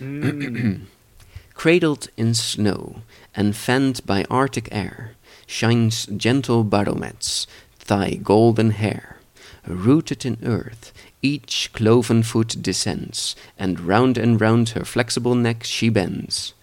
Mm. 0.00 0.80
Cradled 1.54 2.08
in 2.16 2.32
snow 2.34 3.02
and 3.34 3.54
fanned 3.54 4.00
by 4.06 4.24
arctic 4.30 4.68
air, 4.72 5.12
shines 5.46 6.06
gentle 6.06 6.64
baromets, 6.64 7.46
thy 7.86 8.14
golden 8.14 8.70
hair. 8.70 9.18
Rooted 9.66 10.24
in 10.24 10.38
earth, 10.42 10.92
each 11.20 11.70
cloven 11.74 12.22
foot 12.22 12.56
descends, 12.62 13.36
and 13.58 13.78
round 13.80 14.16
and 14.16 14.40
round 14.40 14.70
her 14.70 14.86
flexible 14.86 15.34
neck 15.34 15.64
she 15.64 15.90
bends. 15.90 16.54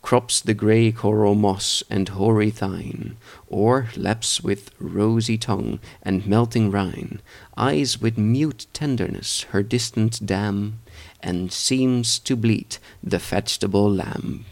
Crops 0.00 0.40
the 0.40 0.54
grey 0.54 0.92
coral 0.92 1.34
moss 1.34 1.82
and 1.90 2.08
hoary 2.10 2.50
thine, 2.50 3.16
or 3.48 3.88
laps 3.96 4.40
with 4.40 4.70
rosy 4.78 5.36
tongue 5.36 5.80
and 6.04 6.24
melting 6.24 6.70
rind, 6.70 7.20
eyes 7.56 8.00
with 8.00 8.16
mute 8.16 8.66
tenderness 8.72 9.42
her 9.50 9.64
distant 9.64 10.24
dam, 10.24 10.78
and 11.26 11.52
seems 11.52 12.18
to 12.18 12.36
bleat 12.36 12.78
the 13.08 13.20
vegetable 13.20 13.90
lamb. 13.90 14.44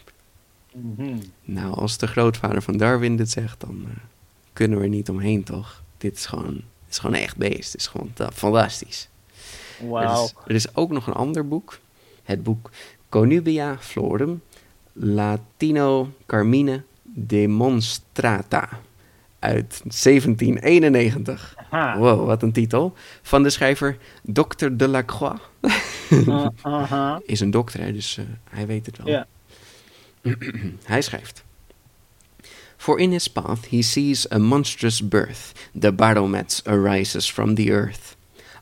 Mm 0.72 0.94
-hmm. 0.96 1.20
Nou, 1.44 1.74
als 1.74 1.98
de 1.98 2.06
grootvader 2.06 2.62
van 2.62 2.76
Darwin 2.76 3.16
dit 3.16 3.30
zegt, 3.30 3.60
dan 3.60 3.84
uh, 3.86 3.90
kunnen 4.52 4.78
we 4.78 4.84
er 4.84 4.90
niet 4.90 5.08
omheen, 5.08 5.42
toch? 5.42 5.82
Dit 5.98 6.16
is 6.16 6.26
gewoon, 6.26 6.54
dit 6.54 6.90
is 6.90 6.98
gewoon 6.98 7.16
echt 7.16 7.36
beest. 7.36 7.72
Het 7.72 7.80
is 7.80 7.86
gewoon 7.86 8.12
uh, 8.20 8.26
fantastisch. 8.32 9.08
Wow. 9.80 10.02
Er, 10.02 10.24
is, 10.24 10.34
er 10.46 10.54
is 10.54 10.76
ook 10.76 10.90
nog 10.90 11.06
een 11.06 11.12
ander 11.12 11.48
boek. 11.48 11.78
Het 12.22 12.42
boek 12.42 12.70
Conubia 13.08 13.76
Florum 13.80 14.42
Latino 14.92 16.12
Carmine 16.26 16.82
Demonstrata 17.02 18.68
uit 19.38 19.80
1791. 19.82 21.54
Aha. 21.70 21.98
Wow, 21.98 22.26
wat 22.26 22.42
een 22.42 22.52
titel. 22.52 22.94
Van 23.22 23.42
de 23.42 23.50
schrijver 23.50 23.96
Dr. 24.22 24.68
Delacroix. 24.72 25.40
uh, 26.28 26.46
uh-huh. 26.66 27.16
Is 27.26 27.40
een 27.40 27.50
dokter, 27.50 27.80
hè, 27.80 27.92
dus 27.92 28.16
uh, 28.16 28.24
hij 28.50 28.66
weet 28.66 28.86
het 28.86 28.96
wel. 28.96 29.24
Hij 30.82 31.02
schrijft. 31.02 31.44
For 32.76 32.98
in 32.98 33.12
his 33.12 33.28
path 33.28 33.66
he 33.70 33.82
sees 33.82 34.30
a 34.30 34.38
monstrous 34.38 35.00
birth, 35.00 35.52
the 35.80 35.92
baromet 35.92 36.62
arises 36.66 37.30
from 37.30 37.54
the 37.54 37.70
earth. 37.70 38.16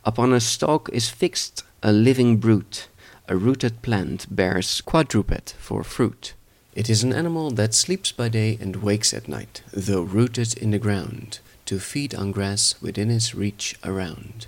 Upon 0.05 0.33
a 0.33 0.39
stalk 0.39 0.89
is 0.89 1.09
fixed 1.11 1.65
a 1.83 1.93
living 1.93 2.39
brute, 2.39 2.89
a 3.29 3.37
rooted 3.37 3.81
plant 3.81 4.27
bears 4.29 4.81
quadruped 4.81 5.55
for 5.59 5.85
fruit. 5.85 6.35
It 6.75 6.89
is 6.89 7.05
an 7.05 7.13
animal 7.13 7.51
that 7.51 7.75
sleeps 7.75 8.13
by 8.13 8.29
day 8.29 8.59
and 8.61 8.77
wakes 8.77 9.13
at 9.13 9.29
night, 9.29 9.63
though 9.73 10.03
rooted 10.03 10.57
in 10.57 10.71
the 10.71 10.79
ground, 10.79 11.41
to 11.65 11.79
feed 11.79 12.15
on 12.15 12.33
grass 12.33 12.77
within 12.81 13.09
his 13.09 13.35
reach 13.35 13.77
around. 13.83 14.47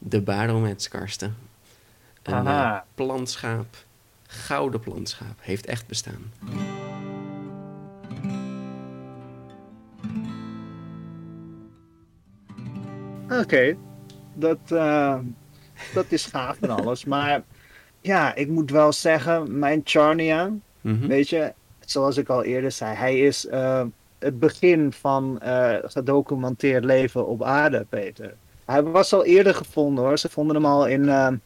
De 0.00 0.20
barometskaarsten. 0.20 1.34
Een 2.22 2.44
uh, 2.44 2.76
plantschaap, 2.94 3.76
gouden 4.26 4.80
plantschaap, 4.80 5.36
heeft 5.40 5.66
echt 5.66 5.86
bestaan. 5.86 6.32
Oké, 13.24 13.38
okay. 13.40 13.78
dat, 14.34 14.58
uh, 14.72 15.18
dat 15.94 16.04
is 16.08 16.26
gaaf 16.26 16.60
en 16.60 16.70
alles. 16.70 17.04
Maar 17.04 17.42
ja, 18.00 18.34
ik 18.34 18.48
moet 18.48 18.70
wel 18.70 18.92
zeggen, 18.92 19.58
mijn 19.58 19.80
Charnia, 19.84 20.50
Mhm. 20.80 21.06
weet 21.06 21.28
je, 21.28 21.52
zoals 21.80 22.16
ik 22.16 22.28
al 22.28 22.44
eerder 22.44 22.72
zei, 22.72 22.96
hij 22.96 23.18
is 23.18 23.44
uh, 23.44 23.82
het 24.18 24.38
begin 24.38 24.92
van 24.92 25.40
uh, 25.44 25.74
gedocumenteerd 25.82 26.84
leven 26.84 27.26
op 27.26 27.42
aarde, 27.42 27.86
Peter. 27.88 28.34
Hij 28.64 28.82
was 28.82 29.12
al 29.12 29.24
eerder 29.24 29.54
gevonden 29.54 30.04
hoor. 30.04 30.18
Ze 30.18 30.28
vonden 30.28 30.56
hem 30.56 30.64
al 30.64 30.86
in 30.86 31.40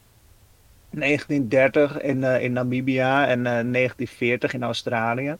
1930 0.92 2.00
in, 2.00 2.22
in 2.22 2.52
Namibia 2.52 3.26
en 3.26 3.42
1940 3.42 4.54
in 4.54 4.62
Australië. 4.62 5.36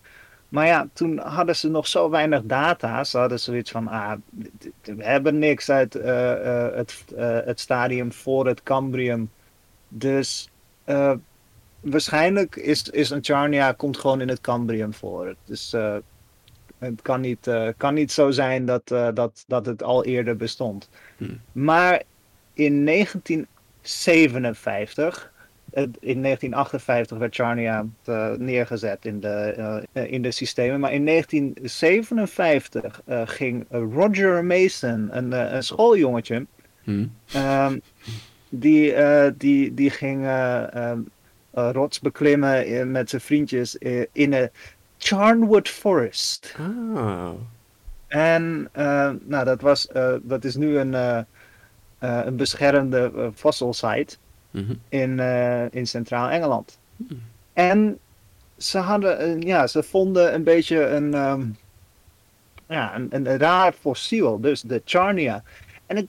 Maar 0.49 0.66
ja, 0.66 0.88
toen 0.92 1.18
hadden 1.18 1.56
ze 1.56 1.68
nog 1.68 1.87
zo 1.87 2.11
weinig 2.11 2.42
data. 2.44 3.04
Ze 3.04 3.18
hadden 3.18 3.40
zoiets 3.40 3.71
van, 3.71 3.88
ah, 3.88 4.12
we 4.82 5.04
hebben 5.04 5.38
niks 5.38 5.71
uit 5.71 5.97
uh, 5.97 6.66
het, 6.75 7.04
het 7.44 7.61
stadium 7.61 8.12
voor 8.12 8.47
het 8.47 8.62
Cambrium. 8.62 9.30
Dus 9.88 10.49
waarschijnlijk 11.80 12.56
is, 12.56 12.88
is 12.88 13.11
een 13.11 13.25
Charnia 13.25 13.73
komt 13.73 13.97
gewoon 13.97 14.21
in 14.21 14.28
het 14.28 14.40
Cambrium 14.40 14.94
voor. 14.94 15.35
Dus 15.44 15.76
het 16.78 17.02
kan 17.02 17.21
niet, 17.21 17.50
kan 17.76 17.94
niet 17.94 18.12
zo 18.12 18.30
zijn 18.30 18.66
dat, 18.66 18.87
dat, 19.14 19.44
dat 19.47 19.66
het 19.66 19.82
al 19.82 20.04
eerder 20.04 20.37
bestond. 20.37 20.88
Hmm. 21.16 21.40
Maar 21.52 22.02
in 22.52 22.85
1957 22.85 25.32
in 26.00 26.23
1958 26.23 27.19
werd 27.19 27.35
Charnia 27.35 27.87
uh, 28.09 28.33
neergezet 28.33 29.05
in 29.05 29.21
de, 29.21 29.83
uh, 29.95 30.12
in 30.12 30.23
de 30.23 30.31
systemen. 30.31 30.81
Maar 30.81 30.93
in 30.93 31.07
1957 31.07 33.02
uh, 33.09 33.23
ging 33.25 33.67
Roger 33.71 34.45
Mason, 34.45 35.09
een, 35.11 35.55
een 35.55 35.62
schooljongetje, 35.62 36.47
hmm. 36.83 37.12
um, 37.37 37.83
die, 38.49 38.95
die, 39.37 39.75
die 39.75 39.91
ging 39.91 40.26
um, 40.75 41.09
rots 41.52 42.00
beklimmen 42.00 42.91
met 42.91 43.11
zijn 43.11 43.23
vriendjes 43.23 43.76
in 44.12 44.33
een 44.33 44.50
Charnwood 44.99 45.69
Forest. 45.69 46.57
Oh. 46.61 47.31
En 48.07 48.69
nou, 49.25 49.45
dat, 49.45 49.61
was, 49.61 49.88
dat 50.23 50.45
is 50.45 50.57
nu 50.57 50.79
een, 50.79 51.25
een 51.99 52.37
beschermde 52.37 53.31
fossil 53.35 53.73
site. 53.73 54.17
Mhm. 54.52 54.75
in, 54.88 55.18
uh, 55.18 55.71
in 55.71 55.87
Centraal-Engeland. 55.87 56.78
Mhm. 56.97 57.14
En 57.52 57.99
ze, 58.56 58.78
hadden, 58.78 59.40
ja, 59.40 59.66
ze 59.66 59.82
vonden 59.82 60.35
een 60.35 60.44
beetje 60.44 60.87
een, 60.87 61.14
um, 61.14 61.56
ja, 62.68 62.94
een, 62.94 63.09
een, 63.11 63.38
raar 63.38 63.73
fossiel, 63.73 64.40
dus 64.40 64.61
de 64.61 64.82
Charnia. 64.85 65.42
En 65.87 65.97
het 65.97 66.06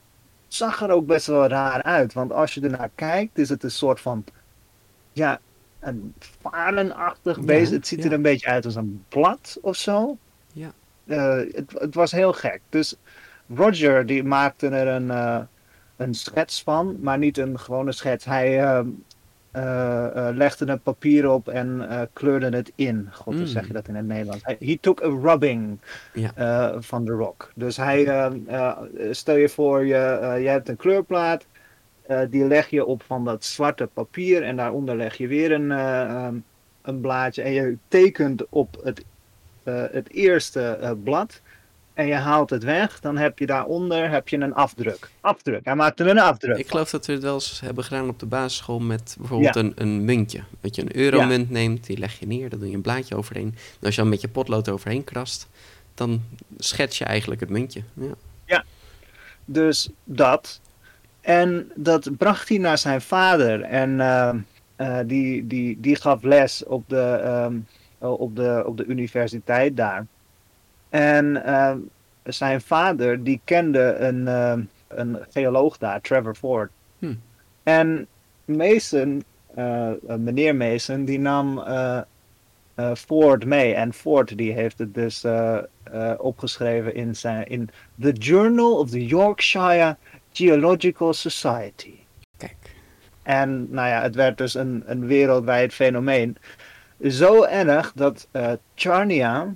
zag 0.48 0.82
er 0.82 0.90
ook 0.90 1.06
best 1.06 1.26
wel 1.26 1.46
raar 1.46 1.82
uit, 1.82 2.12
want 2.12 2.32
als 2.32 2.54
je 2.54 2.60
ernaar 2.60 2.90
kijkt, 2.94 3.38
is 3.38 3.48
het 3.48 3.62
een 3.62 3.70
soort 3.70 4.00
van, 4.00 4.24
ja, 5.12 5.40
een 5.80 6.14
varenachtig 6.42 7.36
ja, 7.36 7.42
beest. 7.42 7.72
Het 7.72 7.86
ziet 7.86 8.04
er 8.04 8.12
een 8.12 8.22
beetje 8.22 8.46
uit 8.46 8.64
als 8.64 8.74
een 8.74 9.04
blad 9.08 9.58
of 9.60 9.76
zo. 9.76 10.18
Ja. 10.52 10.72
Uh, 11.04 11.36
het, 11.52 11.72
het, 11.78 11.94
was 11.94 12.12
heel 12.12 12.32
gek. 12.32 12.60
Dus 12.68 12.96
Roger 13.54 14.06
die 14.06 14.24
maakte 14.24 14.68
er 14.68 14.86
een, 14.86 15.06
uh, 15.06 15.40
een 15.96 16.14
schets 16.14 16.62
van, 16.62 16.96
maar 17.00 17.18
niet 17.18 17.38
een 17.38 17.58
gewone 17.58 17.92
schets. 17.92 18.24
Hij 18.24 18.62
uh, 18.62 18.80
uh, 19.56 20.28
legde 20.32 20.66
een 20.66 20.80
papier 20.80 21.30
op 21.30 21.48
en 21.48 21.88
kleurde 22.12 22.56
het 22.56 22.72
in. 22.74 23.08
God, 23.12 23.34
mm. 23.34 23.46
zeg 23.46 23.66
je 23.66 23.72
dat 23.72 23.88
in 23.88 23.94
het 23.94 24.06
Nederlands? 24.06 24.44
Hij 24.44 24.78
took 24.80 25.02
a 25.02 25.08
rubbing 25.08 25.78
ja. 26.12 26.80
van 26.80 27.04
de 27.04 27.12
rock. 27.12 27.52
Dus 27.54 27.76
hij, 27.76 28.30
stel 29.10 29.36
je 29.36 29.48
voor, 29.48 29.86
je, 29.86 30.36
je 30.40 30.48
hebt 30.48 30.68
een 30.68 30.76
kleurplaat. 30.76 31.46
die 32.30 32.44
leg 32.44 32.68
je 32.68 32.84
op 32.84 33.02
van 33.02 33.24
dat 33.24 33.44
zwarte 33.44 33.86
papier 33.86 34.42
en 34.42 34.56
daaronder 34.56 34.96
leg 34.96 35.16
je 35.16 35.26
weer 35.26 35.52
een, 35.52 35.72
ehm, 35.72 36.34
een 36.82 37.00
blaadje. 37.00 37.42
En 37.42 37.52
je 37.52 37.76
tekent 37.88 38.48
op 38.48 38.80
het, 38.82 39.04
het 39.92 40.10
eerste 40.10 40.96
blad 41.04 41.40
en 41.94 42.06
je 42.06 42.14
haalt 42.14 42.50
het 42.50 42.62
weg, 42.62 43.00
dan 43.00 43.16
heb 43.16 43.38
je 43.38 43.46
daaronder 43.46 44.10
heb 44.10 44.28
je 44.28 44.36
een 44.36 44.54
afdruk. 44.54 45.10
Afdruk. 45.20 45.64
Hij 45.64 45.74
maakt 45.74 46.00
er 46.00 46.06
een 46.06 46.18
afdruk. 46.18 46.56
Ik 46.56 46.68
geloof 46.68 46.90
dat 46.90 47.06
we 47.06 47.12
het 47.12 47.22
wel 47.22 47.34
eens 47.34 47.60
hebben 47.60 47.84
gedaan 47.84 48.08
op 48.08 48.18
de 48.18 48.26
basisschool 48.26 48.78
met 48.78 49.16
bijvoorbeeld 49.18 49.56
een, 49.56 49.72
een 49.74 50.04
muntje. 50.04 50.42
Dat 50.60 50.74
je 50.74 50.82
een 50.82 50.96
euromunt 50.96 51.50
neemt, 51.50 51.86
die 51.86 51.98
leg 51.98 52.18
je 52.18 52.26
neer, 52.26 52.50
dan 52.50 52.58
doe 52.58 52.68
je 52.68 52.74
een 52.74 52.82
blaadje 52.82 53.16
overheen. 53.16 53.54
En 53.80 53.86
als 53.86 53.94
je 53.94 54.00
dan 54.00 54.10
met 54.10 54.20
je 54.20 54.28
potlood 54.28 54.68
overheen 54.68 55.04
krast, 55.04 55.48
dan 55.94 56.22
schets 56.58 56.98
je 56.98 57.04
eigenlijk 57.04 57.40
het 57.40 57.50
muntje. 57.50 57.82
Ja, 57.94 58.14
ja. 58.44 58.64
dus 59.44 59.90
dat. 60.04 60.60
En 61.20 61.72
dat 61.74 62.16
bracht 62.18 62.48
hij 62.48 62.58
naar 62.58 62.78
zijn 62.78 63.00
vader. 63.00 63.62
En 63.62 63.90
uh, 63.90 64.34
uh, 64.76 64.98
die, 65.06 65.46
die, 65.46 65.80
die 65.80 65.96
gaf 65.96 66.22
les 66.22 66.64
op 66.64 66.88
de, 66.88 67.22
um, 67.46 67.66
op 67.98 68.36
de, 68.36 68.62
op 68.66 68.76
de 68.76 68.84
universiteit 68.84 69.76
daar. 69.76 70.06
En 70.94 71.42
uh, 71.46 71.74
zijn 72.22 72.60
vader, 72.60 73.24
die 73.24 73.40
kende 73.44 73.94
een, 73.94 74.20
uh, 74.20 74.54
een 74.88 75.18
geoloog 75.30 75.78
daar, 75.78 76.00
Trevor 76.00 76.34
Ford. 76.34 76.70
Hm. 76.98 77.14
En 77.62 78.06
Mason, 78.44 79.24
uh, 79.58 79.90
meneer 80.18 80.56
Mason, 80.56 81.04
die 81.04 81.18
nam 81.18 81.64
Ford 82.96 83.44
mee. 83.44 83.74
En 83.74 83.92
Ford 83.92 84.36
die 84.36 84.52
heeft 84.52 84.78
het 84.78 84.94
dus 84.94 85.24
opgeschreven 86.18 86.94
in, 86.94 87.16
zijn, 87.16 87.46
in 87.46 87.70
The 88.00 88.12
Journal 88.12 88.78
of 88.78 88.90
the 88.90 89.06
Yorkshire 89.06 89.96
Geological 90.32 91.12
Society. 91.12 91.94
Kijk. 92.36 92.56
En 93.22 93.70
nou 93.70 93.88
ja, 93.88 94.02
het 94.02 94.14
werd 94.14 94.38
dus 94.38 94.54
een, 94.54 94.82
een 94.86 95.06
wereldwijd 95.06 95.74
fenomeen. 95.74 96.36
Zo 97.00 97.42
erg 97.42 97.92
dat 97.94 98.28
Charnia, 98.74 99.54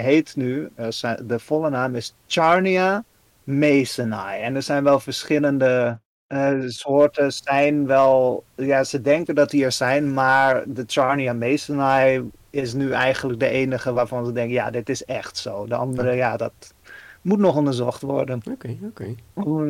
heet 0.00 0.36
nu, 0.36 0.68
uh, 0.76 1.12
de 1.24 1.38
volle 1.38 1.70
naam 1.70 1.94
is 1.94 2.14
Charnia 2.26 3.04
masoni. 3.44 4.40
En 4.42 4.54
er 4.54 4.62
zijn 4.62 4.84
wel 4.84 5.00
verschillende 5.00 5.98
uh, 6.28 6.62
soorten, 6.66 7.32
zijn 7.32 7.86
wel, 7.86 8.44
ja, 8.54 8.84
ze 8.84 9.00
denken 9.00 9.34
dat 9.34 9.50
die 9.50 9.64
er 9.64 9.72
zijn, 9.72 10.14
maar 10.14 10.64
de 10.66 10.84
Charnia 10.86 11.32
masoni 11.32 12.30
is 12.50 12.72
nu 12.72 12.92
eigenlijk 12.92 13.40
de 13.40 13.48
enige 13.48 13.92
waarvan 13.92 14.26
ze 14.26 14.32
denken, 14.32 14.54
ja, 14.54 14.70
dit 14.70 14.88
is 14.88 15.04
echt 15.04 15.36
zo. 15.36 15.66
De 15.66 15.74
andere, 15.74 16.12
ja, 16.12 16.36
dat 16.36 16.74
moet 17.22 17.38
nog 17.38 17.56
onderzocht 17.56 18.02
worden. 18.02 18.40
Oké, 18.50 18.76
oké. 18.82 19.14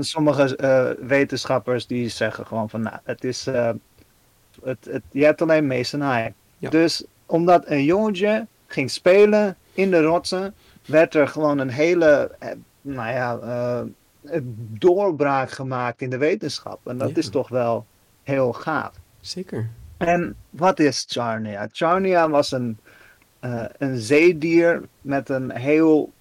Sommige 0.02 0.58
uh, 0.60 1.06
wetenschappers 1.08 1.86
die 1.86 2.08
zeggen 2.08 2.46
gewoon 2.46 2.70
van, 2.70 2.80
nou, 2.80 2.96
het 3.04 3.24
is, 3.24 3.46
uh, 3.46 3.70
het, 4.62 4.84
het, 4.90 5.02
je 5.10 5.24
hebt 5.24 5.42
alleen 5.42 5.66
masoni. 5.66 6.32
Ja. 6.58 6.70
Dus 6.70 7.04
omdat 7.26 7.62
een 7.66 7.84
jongetje 7.84 8.46
ging 8.66 8.90
spelen 8.90 9.56
in 9.78 9.90
de 9.90 10.02
rotsen 10.02 10.54
werd 10.86 11.14
er 11.14 11.28
gewoon 11.28 11.58
een 11.58 11.70
hele, 11.70 12.36
eh, 12.38 12.50
nou 12.80 13.10
ja, 13.10 13.38
uh, 14.22 14.40
doorbraak 14.78 15.50
gemaakt 15.50 16.02
in 16.02 16.10
de 16.10 16.18
wetenschap. 16.18 16.86
En 16.86 16.98
dat 16.98 17.16
is 17.16 17.28
toch 17.28 17.48
wel 17.48 17.86
heel 18.22 18.52
gaaf. 18.52 18.92
Zeker. 19.20 19.68
En 19.96 20.36
wat 20.50 20.78
is 20.78 21.04
Charnia? 21.08 21.68
Charnia 21.72 22.28
was 22.28 22.52
een, 22.52 22.78
uh, 23.40 23.64
een 23.78 23.96
zeedier 23.96 24.82
met 25.00 25.28
een 25.28 25.50
heel 25.50 26.12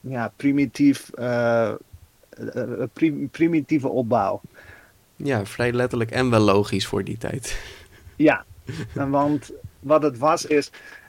ja, 0.00 0.32
primitief, 0.36 1.10
prim 2.92 3.28
primitieve 3.30 3.88
opbouw. 3.88 4.40
Ja, 5.16 5.44
vrij 5.44 5.72
letterlijk 5.72 6.10
en 6.10 6.30
wel 6.30 6.40
logisch 6.40 6.86
voor 6.86 7.04
die 7.04 7.18
tijd. 7.18 7.60
Ja, 8.16 8.44
want 8.94 9.52
wat 9.80 10.02
het 10.02 10.18
was 10.18 10.46
is, 10.46 10.70
uh, 10.70 10.70
uh, 10.70 11.05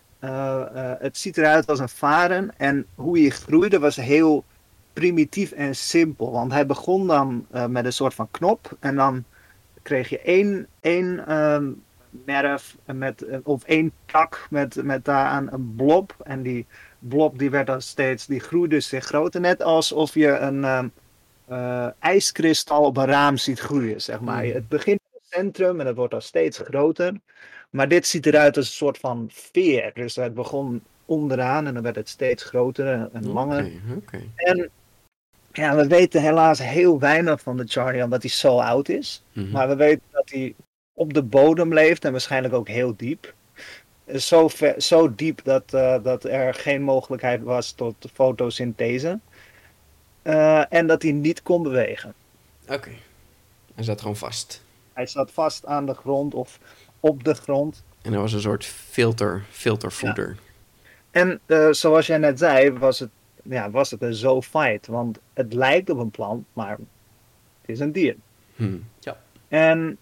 het 1.00 1.18
ziet 1.18 1.38
eruit 1.38 1.68
als 1.68 1.80
een 1.80 1.90
varen. 1.90 2.52
En 2.58 2.86
hoe 2.96 3.20
hij 3.20 3.30
groeide 3.30 3.80
was 3.80 3.96
heel 3.96 4.44
primitief 4.94 5.52
en 5.52 5.76
simpel. 5.76 6.32
Want 6.32 6.52
hij 6.52 6.66
begon 6.66 7.08
dan 7.08 7.46
uh, 7.54 7.66
met 7.66 7.86
een 7.86 7.94
soort 7.94 8.14
van 8.14 8.28
knop. 8.32 8.78
En 8.80 8.96
dan 8.96 9.24
kreeg 9.82 10.10
je 10.10 10.20
één, 10.20 10.68
één 10.82 11.36
um, 11.38 11.84
merf 12.10 12.78
met, 12.86 13.26
of 13.44 13.64
één 13.64 13.92
tak 14.06 14.48
met, 14.50 14.84
met 14.84 15.06
daaraan 15.06 15.48
een 15.52 15.74
blob. 15.76 16.16
En 16.24 16.42
die 16.42 16.66
blob 17.00 17.40
die 17.40 17.50
werd 17.50 17.68
dan 17.68 17.82
steeds, 17.82 18.26
die 18.26 18.40
groeide 18.40 18.80
zich 18.80 19.06
groter. 19.06 19.42
Net 19.42 19.62
alsof 19.62 20.14
je 20.14 20.28
een 20.28 20.64
um, 20.64 20.92
ijskristal 22.00 22.84
op 22.84 22.98
een 22.98 23.06
raam 23.06 23.38
ziet 23.38 23.60
groeien, 23.60 24.02
zeg 24.02 24.20
maar. 24.20 24.44
Hmm. 24.44 24.54
Het 24.54 24.68
begint 24.68 25.00
in 25.00 25.20
het 25.20 25.28
centrum 25.30 25.80
en 25.80 25.86
het 25.86 25.96
wordt 25.96 26.12
dan 26.12 26.22
steeds 26.22 26.58
groter. 26.58 27.14
Maar 27.70 27.88
dit 27.88 28.08
ziet 28.08 28.26
eruit 28.26 28.58
als 28.58 28.66
een 28.66 28.74
soort 28.74 28.98
van 28.98 29.28
veer. 29.32 29.92
Dus 29.94 30.16
het 30.16 30.34
begon 30.34 30.84
onderaan 31.06 31.68
en 31.68 31.74
dan 31.74 31.84
werd 31.84 31.96
het 31.96 32.10
steeds 32.10 32.44
groter 32.44 33.10
en 33.14 33.28
langer. 33.28 33.72
Okay, 33.98 34.30
En 34.36 34.70
ja, 35.52 35.76
we 35.76 35.88
weten 35.88 36.22
helaas 36.22 36.60
heel 36.60 37.00
weinig 37.00 37.42
van 37.42 37.58
de 37.58 37.68
Charlie, 37.68 38.04
omdat 38.04 38.22
hij 38.22 38.32
zo 38.32 38.60
oud 38.60 38.90
is. 38.90 39.24
Mhm. 39.34 39.52
Maar 39.52 39.68
we 39.68 39.76
weten 39.76 40.04
dat 40.12 40.30
hij 40.30 40.56
op 40.94 41.14
de 41.14 41.24
bodem 41.24 41.74
leeft 41.74 42.06
en 42.06 42.12
waarschijnlijk 42.12 42.54
ook 42.54 42.68
heel 42.68 42.94
diep. 42.96 43.34
Zo, 44.16 44.48
ver, 44.48 44.82
zo 44.82 45.16
diep 45.16 45.44
dat, 45.44 45.74
uh, 45.74 46.04
dat 46.04 46.24
er 46.24 46.54
geen 46.54 46.82
mogelijkheid 46.82 47.44
was 47.44 47.72
tot 47.72 47.96
fotosynthese. 48.14 49.20
Uh, 50.24 50.74
en 50.74 50.88
dat 50.88 51.02
hij 51.02 51.12
niet 51.12 51.42
kon 51.42 51.64
bewegen. 51.64 52.14
Oké. 52.68 52.92
Hij 53.76 53.84
zat 53.84 54.02
gewoon 54.02 54.16
vast. 54.16 54.64
Hij 54.94 55.08
zat 55.08 55.32
vast 55.32 55.66
aan 55.66 55.86
de 55.86 55.94
grond 55.94 56.34
of 56.34 56.60
op 57.08 57.24
de 57.24 57.34
grond. 57.34 57.84
En 58.02 58.14
er 58.14 58.20
was 58.20 58.34
een 58.34 58.42
soort 58.42 58.66
filter, 58.66 59.44
filtervoeder. 59.50 60.38
En 61.12 61.40
uh, 61.46 61.72
zoals 61.72 62.08
jij 62.08 62.18
net 62.18 62.40
zei, 62.40 62.72
was 62.72 63.00
het, 63.00 63.10
ja, 63.44 63.70
was 63.70 63.92
het 63.92 64.02
een 64.02 64.14
zoofeit. 64.14 64.88
Want 64.88 65.20
het 65.34 65.54
lijkt 65.54 65.90
op 65.90 65.98
een 65.98 66.12
plant, 66.12 66.46
maar 66.54 66.78
het 67.62 67.70
is 67.70 67.80
een 67.80 67.92
dier. 67.92 68.16
Hmm. 68.56 68.84
Ja. 69.00 69.18
En 69.48 69.98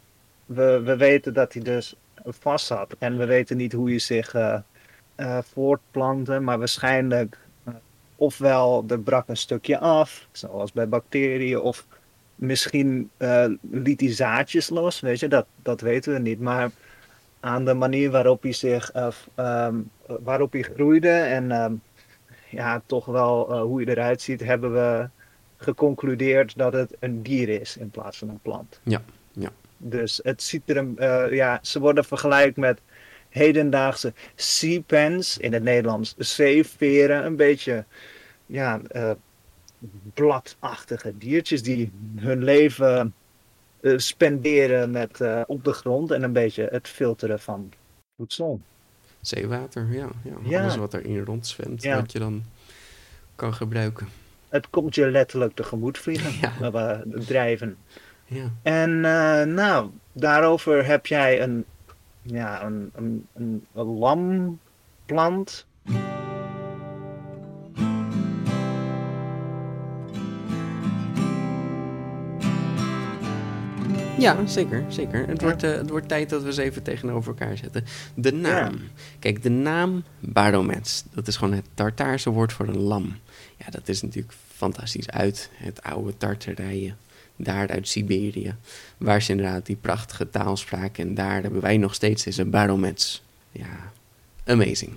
we, 0.45 0.81
we 0.83 0.95
weten 0.95 1.33
dat 1.33 1.53
hij 1.53 1.61
dus 1.61 1.95
vast 2.25 2.65
zat. 2.65 2.95
En 2.99 3.17
we 3.17 3.25
weten 3.25 3.57
niet 3.57 3.73
hoe 3.73 3.89
hij 3.89 3.99
zich 3.99 4.33
uh, 4.33 4.57
eh, 5.15 5.37
voortplanten, 5.53 6.43
maar 6.43 6.57
waarschijnlijk 6.57 7.37
uh, 7.67 7.73
ofwel 8.15 8.85
er 8.87 8.99
brak 8.99 9.27
een 9.27 9.37
stukje 9.37 9.79
af, 9.79 10.27
zoals 10.31 10.71
bij 10.71 10.89
bacteriën, 10.89 11.59
of 11.59 11.85
misschien 12.35 13.09
uh, 13.17 13.45
liet 13.71 13.99
hij 13.99 14.13
zaadjes 14.13 14.69
los, 14.69 14.99
weet 14.99 15.19
je, 15.19 15.27
dat, 15.27 15.45
dat 15.61 15.81
weten 15.81 16.13
we 16.13 16.19
niet. 16.19 16.39
Maar 16.39 16.71
aan 17.45 17.65
de 17.65 17.73
manier 17.73 18.11
waarop 18.11 18.41
hij 18.41 18.53
zich, 18.53 18.91
um, 19.35 19.89
waarop 20.05 20.51
hij 20.51 20.61
groeide 20.61 21.09
en 21.09 21.51
um, 21.51 21.81
ja, 22.49 22.81
toch 22.85 23.05
wel 23.05 23.59
hoe 23.61 23.83
hij 23.83 23.93
eruit 23.93 24.21
ziet, 24.21 24.43
hebben 24.43 24.73
we 24.73 25.09
geconcludeerd 25.57 26.57
dat 26.57 26.73
het 26.73 26.95
een 26.99 27.23
dier 27.23 27.49
is 27.49 27.77
in 27.77 27.89
plaats 27.89 28.17
van 28.17 28.29
een 28.29 28.39
plant. 28.41 28.79
Ja, 28.83 29.01
ja. 29.31 29.49
Dus 29.77 30.19
het 30.23 30.43
ziet 30.43 30.69
er, 30.69 30.77
een, 30.77 30.97
ja, 31.35 31.59
ze 31.61 31.79
worden 31.79 32.05
vergelijkt 32.05 32.57
met 32.57 32.79
hedendaagse 33.29 34.13
sea 34.35 34.81
pens, 34.81 35.37
in 35.37 35.53
het 35.53 35.63
Nederlands 35.63 36.15
zeeveren, 36.17 37.25
een 37.25 37.35
beetje 37.35 37.85
ja, 38.45 38.81
bladachtige 40.13 41.17
diertjes 41.17 41.63
die 41.63 41.91
hun 42.15 42.43
leven 42.43 43.13
spenderen 43.97 44.91
met, 44.91 45.19
uh, 45.19 45.41
op 45.47 45.63
de 45.63 45.73
grond 45.73 46.11
en 46.11 46.23
een 46.23 46.33
beetje 46.33 46.67
het 46.71 46.87
filteren 46.87 47.39
van 47.39 47.71
voedsel. 48.17 48.59
Zeewater, 49.21 49.87
ja. 49.91 50.07
ja. 50.23 50.33
ja. 50.43 50.61
Alles 50.61 50.75
wat 50.75 50.93
erin 50.93 51.23
rondzwemt, 51.23 51.83
ja. 51.83 51.95
wat 51.99 52.11
je 52.11 52.19
dan 52.19 52.43
kan 53.35 53.53
gebruiken. 53.53 54.07
Het 54.49 54.69
komt 54.69 54.95
je 54.95 55.11
letterlijk 55.11 55.55
tegemoet 55.55 55.97
vliegen, 55.97 56.31
ja. 56.59 56.71
we 56.71 57.01
drijven. 57.25 57.77
Ja. 58.25 58.51
En 58.61 58.99
nou, 59.53 59.89
daarover 60.11 60.85
heb 60.85 61.05
jij 61.05 61.41
een 61.41 61.65
ja, 62.25 62.63
een, 62.63 62.91
een, 62.95 63.27
een, 63.33 63.65
een 63.73 63.85
lamplant. 63.85 65.65
Ja, 74.25 74.47
zeker, 74.47 74.83
zeker. 74.87 75.27
Het, 75.27 75.41
wordt, 75.41 75.63
uh, 75.63 75.71
het 75.71 75.89
wordt 75.89 76.07
tijd 76.07 76.29
dat 76.29 76.43
we 76.43 76.53
ze 76.53 76.61
even 76.61 76.83
tegenover 76.83 77.29
elkaar 77.37 77.57
zetten. 77.57 77.83
De 78.13 78.33
naam. 78.33 78.73
Ja. 78.73 78.79
Kijk, 79.19 79.43
de 79.43 79.49
naam 79.49 80.03
Baromets, 80.19 81.03
dat 81.13 81.27
is 81.27 81.35
gewoon 81.35 81.53
het 81.53 81.65
Tartaarse 81.73 82.29
woord 82.29 82.53
voor 82.53 82.67
een 82.67 82.81
lam. 82.81 83.15
Ja, 83.57 83.65
dat 83.69 83.87
is 83.87 84.01
natuurlijk 84.01 84.35
fantastisch 84.55 85.09
uit 85.09 85.49
het 85.53 85.83
oude 85.83 86.17
Tartarije 86.17 86.93
daar 87.35 87.69
uit 87.69 87.87
Siberië, 87.87 88.55
waar 88.97 89.21
ze 89.21 89.31
inderdaad 89.31 89.65
die 89.65 89.75
prachtige 89.75 90.29
taal 90.29 90.57
spraken. 90.57 91.07
En 91.07 91.13
daar 91.13 91.41
hebben 91.41 91.61
wij 91.61 91.77
nog 91.77 91.93
steeds 91.93 92.23
deze 92.23 92.45
baromets. 92.45 93.23
Ja, 93.51 93.91
amazing. 94.45 94.91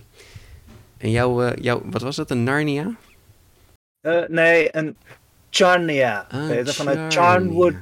En 0.97 1.11
jouw, 1.11 1.45
uh, 1.45 1.57
jouw 1.61 1.83
wat 1.85 2.03
was 2.03 2.17
dat, 2.17 2.31
een 2.31 2.45
Narnia? 2.45 2.97
Uh, 4.03 4.29
nee, 4.29 4.77
een 4.77 4.97
Charnia. 5.51 6.27
Ah, 6.31 6.67
vanuit 6.67 7.14
Charnwood. 7.14 7.75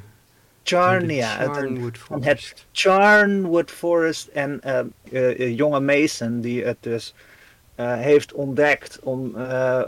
Charnia. 0.68 1.26
Charnwood 1.26 1.98
het, 2.10 2.24
het 2.24 2.66
Charnwood 2.72 3.70
Forest 3.70 4.26
en 4.26 4.60
uh, 5.10 5.56
jonge 5.56 5.80
Mason, 5.80 6.40
die 6.40 6.64
het 6.64 6.76
dus 6.80 7.14
heeft 7.76 8.32
ontdekt 8.32 8.98
om, 9.02 9.36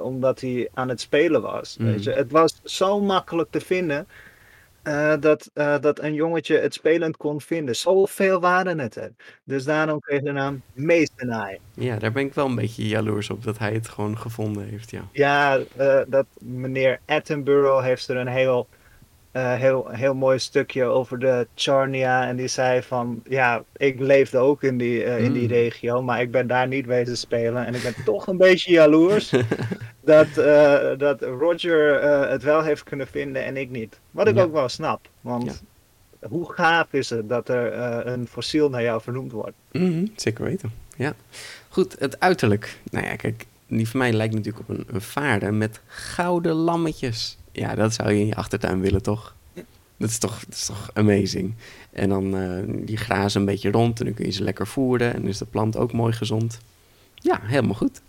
omdat 0.00 0.40
hij 0.40 0.68
aan 0.74 0.88
het 0.88 1.00
spelen 1.00 1.42
was. 1.42 1.76
Mm. 1.76 1.86
Weet 1.86 2.04
je? 2.04 2.12
Het 2.12 2.30
was 2.30 2.60
zo 2.64 3.00
makkelijk 3.00 3.50
te 3.50 3.60
vinden 3.60 4.06
uh, 4.88 5.14
dat, 5.20 5.50
uh, 5.54 5.78
dat 5.80 5.98
een 5.98 6.14
jongetje 6.14 6.58
het 6.58 6.74
spelend 6.74 7.16
kon 7.16 7.40
vinden. 7.40 7.76
Zoveel 7.76 8.40
waren 8.40 8.78
het 8.78 8.96
er. 8.96 9.10
Dus 9.44 9.64
daarom 9.64 10.00
kreeg 10.00 10.22
de 10.22 10.32
naam 10.32 10.62
Meestenai. 10.72 11.58
Ja, 11.74 11.96
daar 11.96 12.12
ben 12.12 12.24
ik 12.24 12.34
wel 12.34 12.46
een 12.46 12.54
beetje 12.54 12.88
jaloers 12.88 13.30
op 13.30 13.44
dat 13.44 13.58
hij 13.58 13.72
het 13.72 13.88
gewoon 13.88 14.18
gevonden 14.18 14.68
heeft. 14.68 14.90
Ja, 14.90 15.02
ja 15.12 15.58
uh, 15.78 16.00
dat 16.06 16.26
meneer 16.38 17.00
Attenborough 17.06 17.84
heeft 17.84 18.08
er 18.08 18.16
een 18.16 18.28
heel, 18.28 18.68
heel, 19.38 19.88
heel 19.88 20.14
mooi 20.14 20.38
stukje 20.38 20.84
over 20.84 21.18
de 21.18 21.46
Charnia. 21.54 22.26
En 22.26 22.36
die 22.36 22.48
zei 22.48 22.82
van, 22.82 23.22
ja, 23.28 23.62
ik 23.76 24.00
leefde 24.00 24.38
ook 24.38 24.62
in 24.62 24.78
die, 24.78 25.04
in 25.04 25.32
die 25.32 25.42
mm. 25.42 25.48
regio, 25.48 26.02
maar 26.02 26.20
ik 26.20 26.30
ben 26.30 26.46
daar 26.46 26.68
niet 26.68 26.86
wezen 26.86 27.16
spelen. 27.16 27.66
En 27.66 27.74
ik 27.74 27.82
ben 27.82 27.94
toch 28.04 28.26
een 28.26 28.36
beetje 28.36 28.72
jaloers 28.72 29.30
dat, 30.00 30.26
uh, 30.38 30.98
dat 30.98 31.22
Roger 31.22 32.02
het 32.30 32.42
wel 32.42 32.62
heeft 32.62 32.82
kunnen 32.84 33.06
vinden 33.06 33.44
en 33.44 33.56
ik 33.56 33.70
niet. 33.70 34.00
Wat 34.10 34.28
ik 34.28 34.36
ja. 34.36 34.42
ook 34.42 34.52
wel 34.52 34.68
snap. 34.68 35.08
Want 35.20 35.62
ja. 36.20 36.28
hoe 36.28 36.52
gaaf 36.52 36.92
is 36.92 37.10
het 37.10 37.28
dat 37.28 37.48
er 37.48 37.76
een 38.06 38.26
fossiel 38.26 38.70
naar 38.70 38.82
jou 38.82 39.02
vernoemd 39.02 39.32
wordt? 39.32 39.56
Mm 39.72 39.92
-hmm, 39.92 40.12
zeker 40.16 40.44
weten, 40.44 40.72
ja. 40.96 41.14
Goed, 41.68 41.96
het 41.98 42.20
uiterlijk. 42.20 42.78
Nou 42.90 43.06
ja, 43.06 43.16
kijk, 43.16 43.46
die 43.66 43.88
van 43.88 43.98
mij 43.98 44.12
lijkt 44.12 44.34
natuurlijk 44.34 44.68
op 44.68 44.76
een, 44.76 44.86
een 44.92 45.00
vaarder 45.00 45.54
met 45.54 45.80
gouden 45.86 46.54
lammetjes. 46.54 47.37
Ja, 47.58 47.74
dat 47.74 47.94
zou 47.94 48.12
je 48.12 48.20
in 48.20 48.26
je 48.26 48.34
achtertuin 48.34 48.80
willen, 48.80 49.02
toch? 49.02 49.34
Dat 49.96 50.08
is 50.08 50.18
toch, 50.18 50.44
dat 50.44 50.54
is 50.54 50.66
toch 50.66 50.90
amazing. 50.94 51.54
En 51.92 52.08
dan 52.08 52.36
die 52.84 52.96
grazen 52.96 53.40
een 53.40 53.46
beetje 53.46 53.70
rond 53.70 53.98
en 53.98 54.04
dan 54.04 54.14
kun 54.14 54.24
je 54.24 54.32
ze 54.32 54.42
lekker 54.42 54.66
voeren. 54.66 55.14
En 55.14 55.26
is 55.26 55.38
de 55.38 55.44
plant 55.44 55.76
ook 55.76 55.92
mooi 55.92 56.12
gezond. 56.12 56.58
Ja, 57.14 57.40
helemaal 57.42 57.74
goed. 57.74 58.00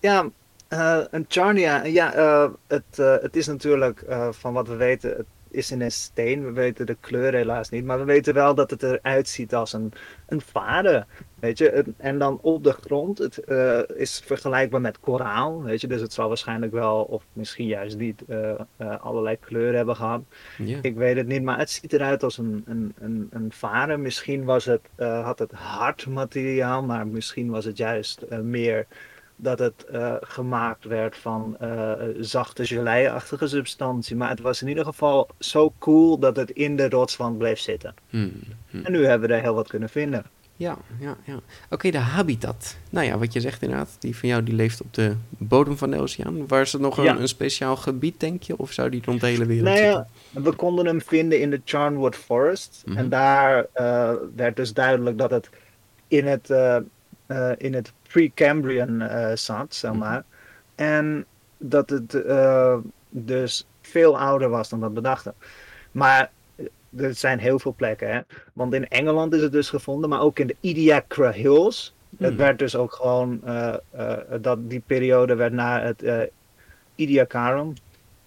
Ja, 0.00 0.26
uh, 0.68 1.00
een 1.10 1.24
Charnia, 1.28 1.84
ja, 1.84 2.16
uh, 2.16 2.48
het, 2.66 2.98
uh, 3.00 3.14
het 3.20 3.36
is 3.36 3.46
natuurlijk 3.46 4.04
van 4.30 4.52
wat 4.52 4.68
we 4.68 4.74
weten, 4.74 5.26
is 5.56 5.70
in 5.70 5.80
een 5.80 5.92
steen. 5.92 6.44
We 6.44 6.52
weten 6.52 6.86
de 6.86 6.96
kleur 7.00 7.34
helaas 7.34 7.70
niet, 7.70 7.84
maar 7.84 7.98
we 7.98 8.04
weten 8.04 8.34
wel 8.34 8.54
dat 8.54 8.70
het 8.70 8.82
eruit 8.82 9.28
ziet 9.28 9.54
als 9.54 9.72
een, 9.72 9.92
een 10.26 10.40
vade. 10.40 11.06
Weet 11.40 11.58
je, 11.58 11.84
en 11.96 12.18
dan 12.18 12.38
op 12.42 12.64
de 12.64 12.72
grond, 12.72 13.18
het 13.18 13.42
is 13.96 14.22
vergelijkbaar 14.24 14.80
met 14.80 15.00
koraal. 15.00 15.62
Weet 15.62 15.80
je, 15.80 15.86
dus 15.86 16.00
het 16.00 16.12
zal 16.12 16.28
waarschijnlijk 16.28 16.72
wel, 16.72 17.02
of 17.02 17.24
misschien 17.32 17.66
juist 17.66 17.96
niet, 17.96 18.24
allerlei 19.00 19.38
kleuren 19.38 19.76
hebben 19.76 19.96
gehad. 19.96 20.22
Yeah. 20.58 20.78
Ik 20.82 20.96
weet 20.96 21.16
het 21.16 21.26
niet, 21.26 21.42
maar 21.42 21.58
het 21.58 21.70
ziet 21.70 21.92
eruit 21.92 22.22
als 22.22 22.38
een, 22.38 22.64
een, 22.66 22.94
een, 22.98 23.28
een 23.30 23.52
vade. 23.52 23.96
Misschien 23.96 24.44
was 24.44 24.64
het, 24.64 24.80
had 24.98 25.38
het 25.38 25.52
hard 25.52 26.06
materiaal, 26.06 26.82
maar 26.82 27.06
misschien 27.06 27.50
was 27.50 27.64
het 27.64 27.76
juist 27.76 28.24
meer 28.42 28.86
dat 29.36 29.58
het 29.58 29.86
uh, 29.92 30.14
gemaakt 30.20 30.84
werd 30.84 31.16
van 31.16 31.56
uh, 31.62 31.92
zachte 32.18 32.66
geleiachtige 32.66 33.46
substantie. 33.46 34.16
Maar 34.16 34.28
het 34.28 34.40
was 34.40 34.62
in 34.62 34.68
ieder 34.68 34.84
geval 34.84 35.28
zo 35.38 35.72
cool 35.78 36.18
dat 36.18 36.36
het 36.36 36.50
in 36.50 36.76
de 36.76 36.88
rotswand 36.88 37.38
bleef 37.38 37.58
zitten. 37.58 37.94
Hmm, 38.10 38.32
hmm. 38.70 38.84
En 38.84 38.92
nu 38.92 39.06
hebben 39.06 39.28
we 39.28 39.34
er 39.34 39.42
heel 39.42 39.54
wat 39.54 39.68
kunnen 39.68 39.88
vinden. 39.88 40.24
Ja, 40.56 40.76
ja, 41.00 41.16
ja. 41.24 41.34
Oké, 41.34 41.42
okay, 41.70 41.90
de 41.90 41.98
habitat. 41.98 42.76
Nou 42.90 43.06
ja, 43.06 43.18
wat 43.18 43.32
je 43.32 43.40
zegt 43.40 43.62
inderdaad, 43.62 43.96
die 43.98 44.16
van 44.16 44.28
jou 44.28 44.42
die 44.42 44.54
leeft 44.54 44.80
op 44.80 44.94
de 44.94 45.14
bodem 45.28 45.76
van 45.76 45.90
de 45.90 45.98
oceaan. 45.98 46.46
Was 46.46 46.72
het 46.72 46.80
nog 46.80 46.98
een, 46.98 47.20
een 47.20 47.28
speciaal 47.28 47.76
gebied, 47.76 48.20
denk 48.20 48.42
je? 48.42 48.58
Of 48.58 48.72
zou 48.72 48.90
die 48.90 49.02
rond 49.04 49.20
de 49.20 49.26
hele 49.26 49.46
wereld 49.46 49.66
nou 49.66 49.78
ja, 49.78 50.06
zitten? 50.32 50.50
We 50.50 50.56
konden 50.56 50.86
hem 50.86 51.00
vinden 51.00 51.40
in 51.40 51.50
de 51.50 51.60
Charnwood 51.64 52.16
Forest. 52.16 52.82
Mm 52.84 52.92
-hmm. 52.92 53.02
En 53.02 53.08
daar 53.08 53.66
uh, 53.74 54.12
werd 54.36 54.56
dus 54.56 54.72
duidelijk 54.72 55.18
dat 55.18 55.30
het 55.30 55.50
in 56.08 56.26
het, 56.26 56.50
uh, 56.50 56.76
uh, 57.28 57.50
in 57.56 57.74
het 57.74 57.92
Precambrian 58.16 59.02
uh, 59.02 59.30
zat, 59.34 59.74
zeg 59.74 59.90
mhm. 59.90 60.00
maar. 60.00 60.24
En 60.74 61.24
dat 61.56 61.90
het 61.90 62.14
uh, 62.14 62.76
dus 63.08 63.66
veel 63.80 64.18
ouder 64.18 64.48
was 64.48 64.68
dan 64.68 64.80
we 64.80 64.88
bedachten. 64.88 65.34
Maar 65.92 66.30
er 66.96 67.14
zijn 67.14 67.38
heel 67.38 67.58
veel 67.58 67.74
plekken, 67.74 68.12
hè. 68.12 68.20
Want 68.52 68.74
in 68.74 68.88
Engeland 68.88 69.34
is 69.34 69.42
het 69.42 69.52
dus 69.52 69.68
gevonden, 69.68 70.08
maar 70.08 70.20
ook 70.20 70.38
in 70.38 70.46
de 70.46 70.56
Ediacara 70.60 71.30
Hills. 71.30 71.94
Mm. 72.08 72.26
Het 72.26 72.36
werd 72.36 72.58
dus 72.58 72.76
ook 72.76 72.92
gewoon, 72.92 73.40
uh, 73.44 73.74
dat 74.40 74.70
die 74.70 74.82
periode 74.86 75.34
werd 75.34 75.52
naar 75.52 75.84
het 75.84 76.30
Ediacaran, 76.94 77.76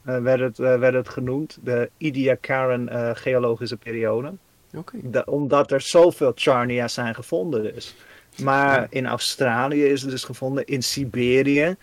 werd, 0.02 0.40
het, 0.40 0.58
werd 0.58 0.94
het 0.94 1.10
genoemd. 1.10 1.58
De 1.64 1.90
Ediacaran 1.98 2.90
geologische 3.16 3.78
periode. 3.78 4.34
Okay. 4.76 5.24
omdat 5.26 5.72
er 5.72 5.82
zoveel 5.82 6.32
Charnia's 6.36 6.94
zijn 6.94 7.16
gevonden 7.16 7.64
dus. 7.64 7.96
Maar 8.44 8.88
in 8.90 9.08
Australië 9.08 9.84
is 9.84 10.02
het 10.02 10.12
dus 10.12 10.24
gevonden, 10.24 10.66
in 10.66 10.84
Siberië, 10.84 11.76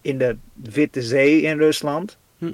in 0.00 0.18
de 0.18 0.36
Witte 0.52 1.02
Zee 1.02 1.40
in 1.40 1.58
Rusland, 1.58 2.18
hm. 2.38 2.44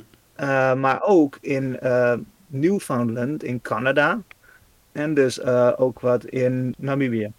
uh, 0.40 0.74
maar 0.74 1.02
ook 1.02 1.38
in 1.40 1.78
uh, 1.82 2.14
Newfoundland 2.46 3.44
in 3.44 3.60
Canada 3.60 4.22
en 4.92 5.14
dus 5.14 5.38
uh, 5.38 5.72
ook 5.76 6.00
wat 6.00 6.24
in 6.24 6.74
Namibië. 6.78 7.32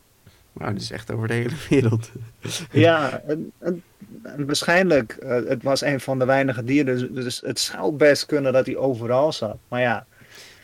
Wauw, 0.53 0.73
dat 0.73 0.81
is 0.81 0.91
echt 0.91 1.11
over 1.11 1.27
de 1.27 1.33
hele 1.33 1.55
wereld. 1.69 2.11
ja, 2.71 3.21
en, 3.27 3.51
en, 3.59 3.83
en 4.23 4.45
waarschijnlijk, 4.45 5.17
het 5.25 5.63
was 5.63 5.81
een 5.81 5.99
van 5.99 6.19
de 6.19 6.25
weinige 6.25 6.63
dieren, 6.63 6.97
dus, 6.97 7.23
dus 7.23 7.41
het 7.45 7.59
zou 7.59 7.91
best 7.91 8.25
kunnen 8.25 8.53
dat 8.53 8.65
hij 8.65 8.77
overal 8.77 9.31
zat. 9.31 9.57
Maar 9.67 9.81
ja, 9.81 10.05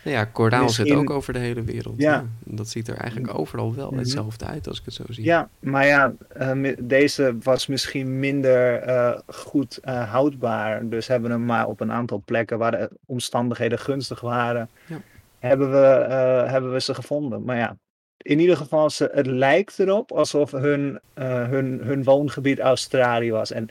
nou 0.04 0.18
ja, 0.18 0.26
koraal 0.26 0.64
Misschien... 0.64 0.86
zit 0.86 0.96
ook 0.96 1.10
over 1.10 1.34
de 1.34 1.40
hele 1.40 1.64
wereld. 1.64 1.96
Ja. 1.98 2.14
ja. 2.14 2.26
Dat 2.44 2.68
ziet 2.68 2.88
er 2.88 2.96
eigenlijk 2.96 3.38
overal 3.38 3.76
wel 3.76 3.84
mm-hmm. 3.84 4.00
hetzelfde 4.00 4.46
uit 4.46 4.68
als 4.68 4.80
ik 4.80 4.86
het 4.86 4.94
zo 4.94 5.04
zie. 5.10 5.24
Ja, 5.24 5.50
maar 5.60 5.86
ja, 5.86 6.14
uh, 6.42 6.76
deze 6.80 7.38
was 7.44 7.68
misschien 7.68 8.20
minder 8.20 8.88
uh, 8.88 9.18
goed 9.28 9.80
uh, 9.86 10.12
houdbaar. 10.12 10.90
Dus 10.90 11.08
hebben 11.08 11.30
we 11.30 11.36
hem 11.36 11.46
maar 11.46 11.68
op 11.68 11.80
een 11.80 11.92
aantal 11.92 12.22
plekken 12.26 12.58
waar 12.58 12.72
de 12.72 12.90
omstandigheden 13.06 13.80
gunstig 13.80 14.22
waren, 14.22 14.70
ja. 14.86 15.02
hebben, 15.40 15.72
we, 15.72 16.06
hebben 16.48 16.74
we 16.74 16.82
ze 16.82 16.94
gevonden. 16.94 17.44
Maar 17.44 17.58
ja, 17.58 17.78
in 18.18 18.40
ieder 18.40 18.58
geval, 18.58 18.90
ze, 18.90 19.10
het 19.14 19.28
lijkt 19.28 19.80
erop 19.80 20.12
alsof 20.12 20.52
hun, 20.52 21.00
hun, 21.14 21.80
hun 21.84 22.04
woongebied 22.04 22.60
Australië 22.60 23.32
was. 23.32 23.52
En 23.52 23.70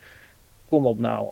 kom 0.68 0.86
op 0.86 0.98
nou, 0.98 1.30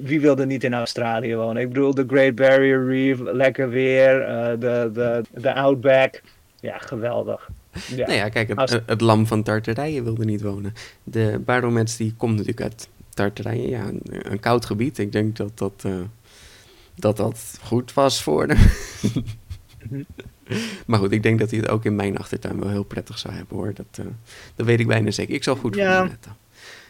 wie 0.00 0.20
wilde 0.20 0.46
niet 0.46 0.64
in 0.64 0.74
Australië 0.74 1.36
wonen? 1.36 1.62
Ik 1.62 1.68
bedoel, 1.68 1.94
de 1.94 2.04
Great 2.08 2.34
Barrier 2.34 2.86
Reef, 2.86 3.18
lekker 3.20 3.68
weer, 3.68 4.20
uh, 4.20 4.46
de, 4.60 4.90
de, 4.92 5.22
de 5.30 5.54
Outback. 5.54 6.22
Ja, 6.60 6.78
geweldig. 6.78 7.50
Ja. 7.72 8.06
Nou 8.06 8.12
ja, 8.12 8.28
kijk, 8.28 8.48
het, 8.48 8.82
het, 8.86 9.00
lam 9.00 9.26
van 9.26 9.42
Tartarije 9.42 10.02
wilde 10.02 10.24
niet 10.24 10.42
wonen. 10.42 10.74
De 11.04 11.40
Baromets 11.44 11.96
die 11.96 12.14
komt 12.16 12.32
natuurlijk 12.32 12.60
uit 12.60 12.88
Tartarije, 13.14 13.68
ja, 13.68 13.86
een, 13.86 14.00
een, 14.02 14.40
koud 14.40 14.64
gebied. 14.64 14.98
Ik 14.98 15.12
denk 15.12 15.36
dat 15.36 15.58
dat, 15.58 15.82
uh, 15.86 15.94
dat, 16.94 17.16
dat 17.16 17.58
goed 17.62 17.92
was 17.92 18.22
voor 18.22 18.46
hem. 18.46 18.58
Maar 20.86 20.98
goed, 20.98 21.12
ik 21.12 21.22
denk 21.22 21.38
dat 21.38 21.50
hij 21.50 21.60
het 21.60 21.68
ook 21.68 21.84
in 21.84 21.96
mijn 21.96 22.18
achtertuin 22.18 22.60
wel 22.60 22.68
heel 22.68 22.82
prettig 22.82 23.18
zou 23.18 23.34
hebben 23.34 23.56
hoor. 23.56 23.74
Dat, 23.74 23.98
uh, 24.00 24.06
dat 24.54 24.66
weet 24.66 24.80
ik 24.80 24.86
bijna 24.86 25.10
zeker. 25.10 25.34
Ik 25.34 25.42
zal 25.42 25.56
goed 25.56 25.74
voor 25.74 25.84
hem 25.84 26.08
letten. 26.08 26.36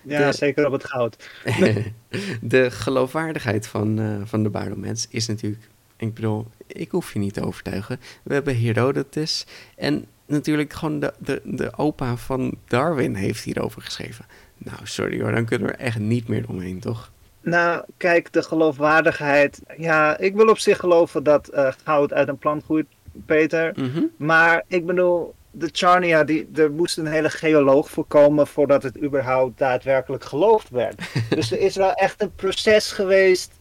Ja, 0.02 0.32
zeker 0.32 0.66
op 0.66 0.72
het 0.72 0.84
goud. 0.84 1.16
de 2.40 2.70
geloofwaardigheid 2.70 3.66
van, 3.66 4.00
uh, 4.00 4.20
van 4.24 4.42
de 4.42 4.48
Baromets 4.48 5.06
is 5.10 5.26
natuurlijk 5.26 5.70
ik 6.02 6.14
bedoel, 6.14 6.46
ik 6.66 6.90
hoef 6.90 7.12
je 7.12 7.18
niet 7.18 7.34
te 7.34 7.46
overtuigen. 7.46 8.00
We 8.22 8.34
hebben 8.34 8.60
Herodotus 8.60 9.46
en 9.76 10.06
natuurlijk 10.26 10.72
gewoon 10.72 11.00
de, 11.00 11.12
de, 11.18 11.40
de 11.44 11.76
opa 11.76 12.16
van 12.16 12.54
Darwin 12.66 13.14
heeft 13.14 13.44
hierover 13.44 13.82
geschreven. 13.82 14.24
Nou, 14.58 14.78
sorry 14.82 15.20
hoor, 15.20 15.32
dan 15.32 15.44
kunnen 15.44 15.68
we 15.68 15.74
er 15.74 15.86
echt 15.86 15.98
niet 15.98 16.28
meer 16.28 16.48
omheen, 16.48 16.80
toch? 16.80 17.10
Nou, 17.40 17.84
kijk, 17.96 18.32
de 18.32 18.42
geloofwaardigheid. 18.42 19.60
Ja, 19.76 20.18
ik 20.18 20.34
wil 20.34 20.48
op 20.48 20.58
zich 20.58 20.78
geloven 20.78 21.22
dat 21.22 21.50
uh, 21.54 21.72
goud 21.84 22.12
uit 22.12 22.28
een 22.28 22.38
plant 22.38 22.64
groeit, 22.64 22.86
Peter. 23.26 23.72
Mhm. 23.76 24.02
Maar 24.16 24.64
ik 24.66 24.86
bedoel, 24.86 25.34
de 25.52 25.68
Charnia, 25.72 26.24
die, 26.24 26.48
er 26.54 26.70
moest 26.70 26.98
een 26.98 27.06
hele 27.06 27.30
geoloog 27.30 27.90
voorkomen 27.90 28.46
voordat 28.46 28.82
het 28.82 29.02
überhaupt 29.02 29.58
daadwerkelijk 29.58 30.24
geloofd 30.24 30.70
werd. 30.70 31.02
dus 31.34 31.52
er 31.52 31.60
is 31.60 31.76
wel 31.76 31.92
echt 31.92 32.22
een 32.22 32.34
proces 32.34 32.92
geweest 32.92 33.52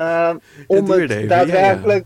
uh, 0.00 0.34
om 0.66 0.90
het, 0.90 1.28
daadwerkelijk 1.28 2.04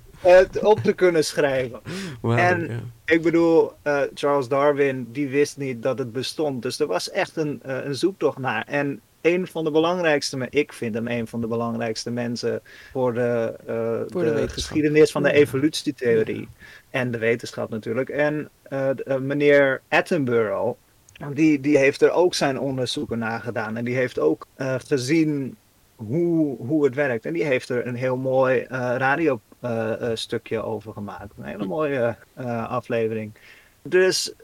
op 0.63 0.81
te 0.81 0.93
kunnen 0.93 1.25
schrijven. 1.25 1.81
en 2.23 2.93
ik 3.05 3.23
bedoel, 3.23 3.73
uh, 3.85 4.01
Charles 4.15 4.49
Darwin, 4.49 5.09
die 5.13 5.29
wist 5.29 5.57
niet 5.57 5.83
dat 5.83 5.99
het 5.99 6.13
bestond. 6.13 6.63
Dus 6.63 6.81
er 6.81 6.87
was 6.87 7.11
echt 7.11 7.37
een, 7.37 7.63
uh, 7.67 7.85
een 7.85 7.95
zoektocht 7.95 8.39
naar. 8.39 8.65
En 8.67 9.01
een 9.25 9.47
van 9.47 9.65
de 9.65 9.71
belangrijkste, 9.71 10.47
ik 10.51 10.73
vind 10.73 10.95
hem 10.95 11.09
een 11.09 11.27
van 11.27 11.41
de 11.41 11.47
belangrijkste 11.47 12.11
mensen 12.11 12.61
voor 12.93 13.15
de, 13.15 13.55
voor 14.09 14.25
de, 14.25 14.35
de 14.35 14.49
geschiedenis 14.49 15.11
van 15.11 15.23
de 15.23 15.33
evolutietheorie. 15.33 16.49
En 16.91 17.11
de 17.11 17.19
wetenschap 17.19 17.71
natuurlijk. 17.71 18.09
En 18.09 18.49
meneer 19.21 19.81
Attenborough, 19.89 20.79
die, 21.33 21.61
die 21.61 21.79
heeft 21.79 22.03
er 22.03 22.11
ook 22.11 22.35
zijn 22.35 22.59
onderzoeken 22.59 23.19
naar 23.19 23.41
gedaan. 23.41 23.77
En 23.77 23.85
die 23.85 23.97
heeft 23.97 24.19
ook 24.19 24.47
gezien 24.87 25.57
hoe, 25.97 26.57
hoe 26.57 26.85
het 26.85 26.95
werkt. 26.95 27.27
En 27.27 27.33
die 27.33 27.45
heeft 27.45 27.69
er 27.69 27.87
een 27.87 27.97
heel 27.97 28.17
mooi 28.17 28.67
radiostukje 28.69 30.63
over 30.63 30.93
gemaakt. 30.93 31.33
Een 31.39 31.45
hele 31.45 31.67
mooie 31.67 32.17
aflevering. 32.69 33.33
Dus 33.83 34.35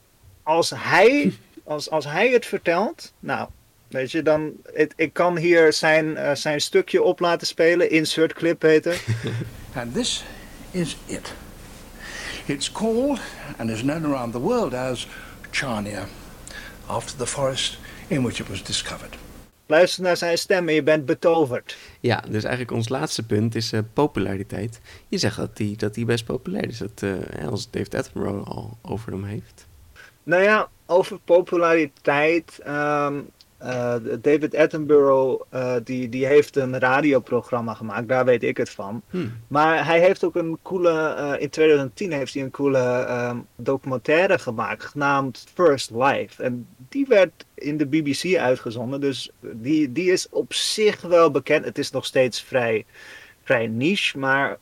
als 0.43 0.73
hij, 0.77 1.33
als, 1.65 1.91
als 1.91 2.05
hij 2.05 2.31
het 2.31 2.47
vertelt, 2.47 3.13
nou, 3.19 3.49
weet 3.91 4.11
je, 4.11 4.23
dan. 4.23 4.53
Het, 4.73 4.93
ik 4.97 5.13
kan 5.13 5.37
hier 5.37 5.73
zijn, 5.73 6.37
zijn 6.37 6.61
stukje 6.61 7.03
op 7.03 7.21
laten 7.21 7.47
spelen. 7.47 7.91
Insert 7.91 8.33
clip, 8.33 8.59
Peter. 8.59 9.03
And 9.75 9.95
this 9.95 10.25
is 10.71 10.97
it. 11.07 11.33
It's 12.47 12.73
called 12.73 13.21
and 13.57 13.71
is 13.71 13.83
known 13.83 14.05
around 14.05 14.33
the 14.33 14.41
world 14.41 14.75
as 14.75 15.07
Charnia, 15.51 16.07
after 16.87 17.17
the 17.17 17.27
forest 17.27 17.79
in 18.09 18.23
which 18.23 18.41
it 18.41 18.49
was 18.49 18.63
discovered. 18.63 19.17
Luister 19.67 20.03
naar 20.03 20.17
zijn 20.17 20.39
stem 20.39 20.69
en 20.69 20.75
je 20.75 20.83
bent 20.83 21.07
betoverd. 21.07 21.77
Ja, 22.01 22.23
dus 22.29 22.43
eigenlijk 22.43 22.73
ons 22.73 22.89
laatste 22.89 23.27
punt 23.27 23.55
is 23.55 23.73
uh, 23.73 23.81
populariteit. 23.93 24.81
Je 25.09 25.19
zegt 25.19 25.37
dat 25.37 25.59
hij 25.59 25.75
dat 25.77 25.95
die 25.95 26.05
best 26.05 26.25
populair 26.25 26.69
is, 26.69 26.79
dat, 26.79 27.03
uh, 27.05 27.49
als 27.49 27.71
David 27.71 27.95
Attenborough 27.95 28.51
al 28.51 28.79
over 28.83 29.13
hem 29.13 29.25
heeft. 29.25 29.67
Nou 30.23 30.43
ja, 30.43 30.69
over 30.87 31.19
populariteit. 31.25 32.59
Um, 32.67 33.29
uh, 33.63 33.95
David 34.21 34.55
Attenborough 34.55 35.43
uh, 35.55 35.75
die, 35.85 36.09
die 36.09 36.27
heeft 36.27 36.57
een 36.57 36.79
radioprogramma 36.79 37.75
gemaakt, 37.75 38.09
daar 38.09 38.25
weet 38.25 38.43
ik 38.43 38.57
het 38.57 38.71
van. 38.71 39.03
Hmm. 39.11 39.33
Maar 39.49 39.87
hij 39.87 40.01
heeft 40.01 40.25
ook 40.25 40.35
een 40.35 40.59
coole, 40.63 41.17
uh, 41.19 41.43
in 41.43 41.51
2010 41.51 42.13
heeft 42.13 42.35
hij 42.35 42.43
een 42.43 42.51
coole 42.51 43.07
um, 43.31 43.47
documentaire 43.57 44.39
gemaakt, 44.39 44.85
genaamd 44.85 45.47
First 45.55 45.91
Life. 45.91 46.43
En 46.43 46.67
die 46.89 47.07
werd 47.09 47.47
in 47.55 47.77
de 47.77 47.87
BBC 47.87 48.37
uitgezonden, 48.37 49.01
dus 49.01 49.31
die, 49.41 49.93
die 49.93 50.13
is 50.13 50.29
op 50.29 50.55
zich 50.55 51.01
wel 51.01 51.31
bekend. 51.31 51.65
Het 51.65 51.79
is 51.79 51.91
nog 51.91 52.05
steeds 52.05 52.43
vrij, 52.43 52.85
vrij 53.43 53.67
niche, 53.67 54.19
maar 54.19 54.59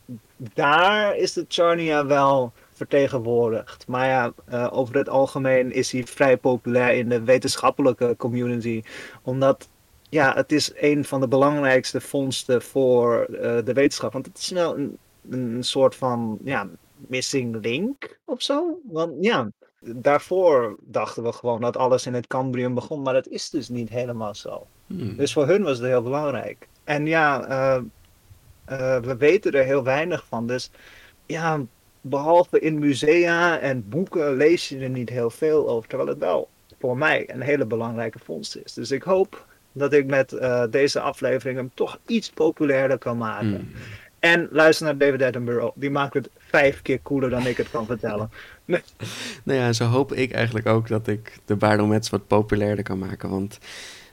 daar 0.53 1.17
is 1.17 1.33
de 1.33 1.45
Charnia 1.47 2.05
wel 2.05 2.53
vertegenwoordigd. 2.79 3.87
Maar 3.87 4.07
ja, 4.07 4.33
uh, 4.49 4.67
over 4.71 4.95
het 4.95 5.09
algemeen 5.09 5.71
is 5.71 5.91
hij 5.91 6.03
vrij 6.03 6.37
populair 6.37 6.97
in 6.97 7.09
de 7.09 7.23
wetenschappelijke 7.23 8.15
community. 8.17 8.83
Omdat 9.23 9.69
ja, 10.09 10.33
het 10.33 10.51
is 10.51 10.71
een 10.75 11.05
van 11.05 11.19
de 11.19 11.27
belangrijkste 11.27 12.01
vondsten 12.01 12.61
voor 12.61 13.27
uh, 13.29 13.39
de 13.39 13.73
wetenschap. 13.73 14.13
Want 14.13 14.25
het 14.25 14.37
is 14.37 14.49
wel 14.49 14.77
een, 14.77 14.97
een 15.29 15.63
soort 15.63 15.95
van 15.95 16.39
ja, 16.43 16.67
missing 16.95 17.61
link 17.61 18.19
of 18.25 18.41
zo. 18.41 18.79
Want 18.83 19.13
ja, 19.21 19.51
daarvoor 19.79 20.75
dachten 20.81 21.23
we 21.23 21.33
gewoon 21.33 21.61
dat 21.61 21.77
alles 21.77 22.05
in 22.05 22.13
het 22.13 22.27
Cambrium 22.27 22.73
begon. 22.73 23.01
Maar 23.01 23.13
dat 23.13 23.27
is 23.27 23.49
dus 23.49 23.69
niet 23.69 23.89
helemaal 23.89 24.35
zo. 24.35 24.67
Hmm. 24.87 25.15
Dus 25.15 25.33
voor 25.33 25.47
hun 25.47 25.63
was 25.63 25.77
het 25.77 25.87
heel 25.87 26.03
belangrijk. 26.03 26.67
En 26.83 27.05
ja, 27.05 27.47
uh, 27.49 27.83
we 28.99 29.15
weten 29.17 29.51
er 29.51 29.65
heel 29.65 29.83
weinig 29.83 30.25
van. 30.27 30.47
Dus 30.47 30.71
ja, 31.25 31.59
behalve 32.01 32.59
in 32.59 32.79
musea 32.79 33.59
en 33.59 33.89
boeken 33.89 34.35
lees 34.35 34.69
je 34.69 34.79
er 34.79 34.89
niet 34.89 35.09
heel 35.09 35.29
veel 35.29 35.69
over. 35.69 35.89
Terwijl 35.89 36.09
het 36.09 36.19
wel 36.19 36.49
voor 36.79 36.97
mij 36.97 37.29
een 37.29 37.41
hele 37.41 37.65
belangrijke 37.65 38.19
vondst 38.19 38.55
is. 38.63 38.73
Dus 38.73 38.91
ik 38.91 39.03
hoop 39.03 39.45
dat 39.71 39.93
ik 39.93 40.05
met 40.05 40.31
uh, 40.31 40.63
deze 40.69 40.99
aflevering 40.99 41.57
hem 41.57 41.71
toch 41.73 41.99
iets 42.05 42.29
populairder 42.29 42.97
kan 42.97 43.17
maken. 43.17 43.49
Hmm. 43.49 43.71
En 44.19 44.47
luister 44.51 44.85
naar 44.85 44.97
David 44.97 45.21
Attenborough. 45.21 45.71
Die 45.75 45.89
maakt 45.89 46.13
het 46.13 46.29
vijf 46.37 46.81
keer 46.81 47.01
cooler 47.01 47.29
dan 47.29 47.45
ik 47.45 47.57
het 47.57 47.71
kan 47.71 47.85
vertellen. 47.85 48.29
Nee. 48.69 48.81
Nou 49.43 49.59
ja, 49.59 49.73
zo 49.73 49.85
hoop 49.85 50.13
ik 50.13 50.31
eigenlijk 50.31 50.67
ook 50.67 50.87
dat 50.87 51.07
ik 51.07 51.37
de 51.45 51.55
Baardomets 51.55 52.09
wat 52.09 52.27
populairder 52.27 52.83
kan 52.83 52.99
maken. 52.99 53.29
Want 53.29 53.59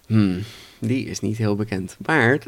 hmm, 0.06 0.42
die 0.78 1.06
is 1.06 1.20
niet 1.20 1.36
heel 1.36 1.56
bekend. 1.56 1.96
Maar 2.06 2.38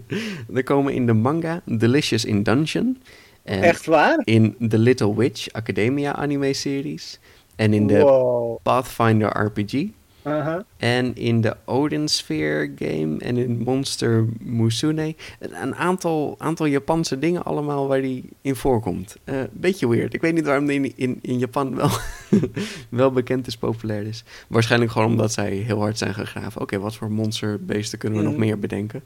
er 0.54 0.62
komen 0.62 0.92
in 0.92 1.06
de 1.06 1.12
manga 1.12 1.62
Delicious 1.64 2.24
in 2.24 2.42
Dungeon 2.42 2.98
Echt 3.46 3.86
waar? 3.86 4.20
In 4.24 4.56
The 4.68 4.78
Little 4.78 5.16
Witch 5.16 5.52
Academia 5.52 6.14
anime-series. 6.14 7.18
En 7.56 7.72
in 7.72 7.86
de 7.86 8.58
Pathfinder 8.62 9.44
RPG. 9.44 9.86
Uh-huh. 10.26 10.60
En 10.76 11.14
in 11.14 11.40
de 11.40 11.56
Odin 11.64 12.08
Sphere 12.08 12.72
game 12.74 13.18
en 13.18 13.36
in 13.36 13.58
Monster 13.58 14.26
Musune. 14.38 15.14
Een 15.38 15.74
aantal, 15.74 16.34
aantal 16.38 16.66
Japanse 16.66 17.18
dingen 17.18 17.44
allemaal 17.44 17.88
waar 17.88 18.00
die 18.00 18.28
in 18.40 18.56
voorkomt. 18.56 19.16
Uh, 19.24 19.40
beetje 19.52 19.88
weird. 19.88 20.14
Ik 20.14 20.20
weet 20.20 20.34
niet 20.34 20.46
waarom 20.46 20.66
die 20.66 20.92
in, 20.96 21.18
in, 21.22 21.38
Japan 21.38 21.74
wel, 21.74 21.90
wel 22.88 23.12
bekend 23.12 23.46
is, 23.46 23.56
populair 23.56 24.06
is. 24.06 24.24
Waarschijnlijk 24.48 24.92
gewoon 24.92 25.06
omdat 25.06 25.32
zij 25.32 25.50
heel 25.50 25.80
hard 25.80 25.98
zijn 25.98 26.14
gegraven. 26.14 26.60
Oké, 26.60 26.78
wat 26.78 26.96
voor 26.96 27.10
monsterbeesten 27.10 27.98
kunnen 27.98 28.18
we 28.18 28.24
nog 28.24 28.34
mm. 28.34 28.40
meer 28.40 28.58
bedenken? 28.58 29.02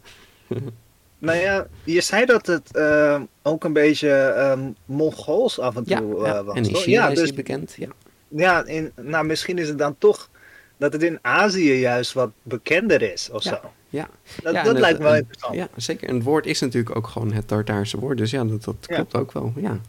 Nou 1.20 1.38
ja, 1.38 1.66
je 1.85 2.00
zei 2.00 2.24
dat 2.24 2.46
het 2.46 2.68
uh, 2.72 3.20
ook 3.42 3.64
een 3.64 3.72
beetje 3.72 4.35
um, 4.56 4.76
Mongools 4.85 5.59
af 5.59 5.76
en 5.76 5.85
toe 5.85 6.20
ja, 6.24 6.38
uh, 6.38 6.44
was. 6.44 6.56
En 6.56 6.64
in 6.64 6.74
China 6.74 7.04
ja, 7.04 7.09
is 7.09 7.18
dus, 7.18 7.35
bekend, 7.35 7.74
ja. 7.78 7.88
Ja, 8.28 8.64
in, 8.66 8.92
nou 9.00 9.24
misschien 9.24 9.59
is 9.59 9.68
het 9.68 9.78
dan 9.78 9.98
toch 9.98 10.28
dat 10.76 10.92
het 10.92 11.02
in 11.02 11.18
Azië 11.22 11.72
juist 11.72 12.12
wat 12.12 12.30
bekender 12.42 13.02
is 13.02 13.30
of 13.30 13.42
zo. 13.42 13.61
Ja, 13.88 14.09
dat, 14.42 14.64
dat 14.64 14.78
lijkt 14.78 14.98
me 14.98 15.04
wel 15.04 15.14
interessant. 15.14 15.54
Ja, 15.54 15.68
zeker. 15.76 16.09
Een 16.09 16.22
woord 16.22 16.46
is 16.46 16.61
natuurlijk 16.61 16.96
ook 16.96 17.06
gewoon 17.06 17.33
het 17.33 17.48
Tartaarse 17.48 17.98
woord, 17.98 18.18
dus 18.18 18.30
ja, 18.30 18.44
dat, 18.44 18.64
dat 18.64 18.87
klopt 18.87 19.14
ook 19.14 19.33
wel, 19.33 19.52
ja. 19.56 19.80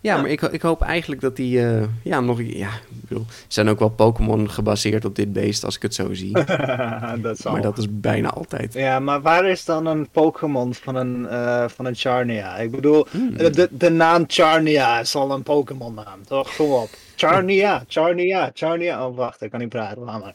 Ja, 0.00 0.16
maar 0.16 0.30
ik, 0.30 0.42
ik 0.42 0.62
hoop 0.62 0.82
eigenlijk 0.82 1.20
dat 1.20 1.36
die, 1.36 1.58
uh, 1.58 1.82
ja, 2.02 2.20
nog, 2.20 2.40
ja, 2.42 2.68
ik 2.68 3.08
bedoel, 3.08 3.24
zijn 3.48 3.68
ook 3.68 3.78
wel 3.78 3.88
Pokémon 3.88 4.50
gebaseerd 4.50 5.04
op 5.04 5.16
dit 5.16 5.32
beest, 5.32 5.64
als 5.64 5.76
ik 5.76 5.82
het 5.82 5.94
zo 5.94 6.14
zie. 6.14 6.32
dat 7.22 7.38
zal. 7.38 7.52
Maar 7.52 7.62
dat 7.62 7.78
is 7.78 7.86
bijna 7.90 8.30
altijd. 8.30 8.74
Ja, 8.74 9.00
maar 9.00 9.20
waar 9.20 9.48
is 9.48 9.64
dan 9.64 9.86
een 9.86 10.08
Pokémon 10.08 10.74
van 10.74 10.94
een, 10.94 11.20
uh, 11.20 11.68
van 11.68 11.86
een 11.86 11.94
Charnia? 11.94 12.56
Ik 12.56 12.70
bedoel, 12.70 13.06
hmm. 13.10 13.36
de, 13.36 13.68
de 13.70 13.90
naam 13.90 14.24
Charnia 14.26 15.00
is 15.00 15.14
al 15.14 15.30
een 15.30 15.42
Pokémon 15.42 15.94
naam, 15.94 16.24
toch? 16.26 16.56
Kom 16.56 16.70
op. 16.70 16.88
Charnia, 17.16 17.84
Charnia, 17.88 18.50
Charnia. 18.54 19.06
Oh, 19.06 19.16
wacht, 19.16 19.42
ik 19.42 19.50
kan 19.50 19.60
niet 19.60 19.68
praten, 19.68 20.02
laat 20.02 20.20
maar. 20.20 20.34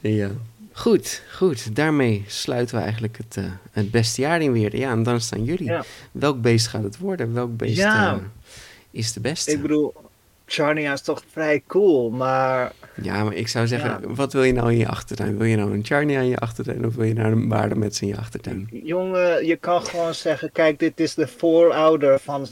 ja. 0.12 0.28
Goed, 0.72 1.22
goed. 1.32 1.76
Daarmee 1.76 2.24
sluiten 2.26 2.76
we 2.76 2.82
eigenlijk 2.82 3.16
het, 3.16 3.36
uh, 3.36 3.44
het 3.70 3.90
beste 3.90 4.20
jaar 4.20 4.40
in 4.40 4.52
weer. 4.52 4.76
Ja, 4.76 4.90
en 4.90 5.02
dan 5.02 5.20
staan 5.20 5.44
jullie. 5.44 5.72
Welk 6.12 6.40
beest 6.40 6.66
gaat 6.66 6.82
het 6.82 6.98
worden? 6.98 7.34
Welk 7.34 7.56
beest 7.56 7.76
ja. 7.76 8.14
uh, 8.14 8.18
is 8.98 9.12
de 9.12 9.20
beste? 9.20 9.52
Ik 9.52 9.62
bedoel, 9.62 9.94
Charnia 10.46 10.92
is 10.92 11.02
toch 11.02 11.22
vrij 11.30 11.62
cool, 11.66 12.10
maar... 12.10 12.72
Ja, 13.02 13.24
maar 13.24 13.34
ik 13.34 13.48
zou 13.48 13.66
zeggen, 13.66 14.14
wat 14.14 14.32
wil 14.32 14.42
je 14.42 14.52
nou 14.52 14.72
in 14.72 14.78
je 14.78 14.88
achtertuin? 14.88 15.38
Wil 15.38 15.46
je 15.46 15.56
nou 15.56 15.72
een 15.72 15.84
Charnia 15.84 16.20
in 16.20 16.28
je 16.28 16.38
achtertuin 16.38 16.86
of 16.86 16.94
wil 16.94 17.04
je 17.04 17.14
nou 17.14 17.32
een 17.32 17.48
baardemets 17.48 18.00
in 18.00 18.08
je 18.08 18.16
achtertuin? 18.16 18.68
Jongen, 18.72 19.46
je 19.46 19.56
kan 19.56 19.82
gewoon 19.82 20.14
zeggen, 20.14 20.52
kijk, 20.52 20.78
dit 20.78 21.00
is 21.00 21.14
de 21.14 21.26
voorouder 21.26 22.20
van 22.20 22.46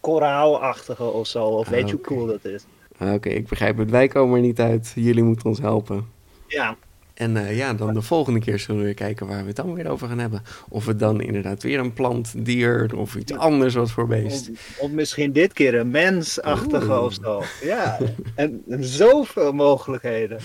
koraalachtige 0.00 1.04
of 1.04 1.26
zo. 1.26 1.44
Of 1.44 1.68
weet 1.68 1.88
je 1.88 1.94
hoe 1.94 2.04
cool 2.04 2.26
dat 2.26 2.44
is? 2.44 2.64
Ah, 2.98 3.12
oké, 3.12 3.28
ik 3.28 3.48
begrijp 3.48 3.76
het. 3.76 3.90
Wij 3.90 4.08
komen 4.08 4.36
er 4.36 4.42
niet 4.42 4.60
uit. 4.60 4.92
Jullie 4.94 5.22
moeten 5.22 5.46
ons 5.46 5.58
helpen. 5.58 6.06
Ja. 6.46 6.76
En 7.14 7.36
uh, 7.36 7.56
ja, 7.56 7.74
dan 7.74 7.94
de 7.94 8.02
volgende 8.02 8.40
keer 8.40 8.58
zullen 8.58 8.84
we 8.84 8.94
kijken 8.94 9.26
waar 9.26 9.40
we 9.40 9.46
het 9.46 9.56
dan 9.56 9.74
weer 9.74 9.88
over 9.88 10.08
gaan 10.08 10.18
hebben. 10.18 10.42
Of 10.68 10.86
het 10.86 10.98
dan 10.98 11.20
inderdaad 11.20 11.62
weer 11.62 11.78
een 11.78 11.92
plant, 11.92 12.34
dier 12.36 12.96
of 12.96 13.14
iets 13.14 13.32
anders 13.32 13.74
wat 13.74 13.90
voor 13.90 14.06
beest. 14.06 14.50
Of, 14.50 14.78
of 14.78 14.90
misschien 14.90 15.32
dit 15.32 15.52
keer 15.52 15.74
een 15.74 15.90
mensachtige 15.90 17.00
of 17.00 17.12
zo. 17.22 17.42
Ja, 17.62 17.98
en, 18.34 18.62
en, 18.68 18.84
zoveel 18.84 19.52
mogelijkheden. 19.52 20.40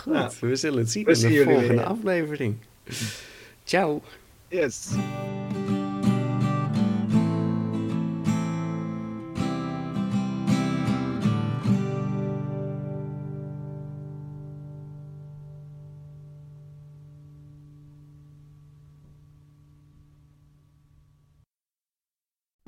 Goed, 0.00 0.12
nou, 0.12 0.32
we 0.40 0.56
zullen 0.56 0.78
het 0.78 0.90
zien 0.90 1.06
in 1.06 1.20
de 1.20 1.44
volgende 1.44 1.84
aflevering. 1.84 2.56
Ciao. 3.64 4.02
Yes. 4.48 4.88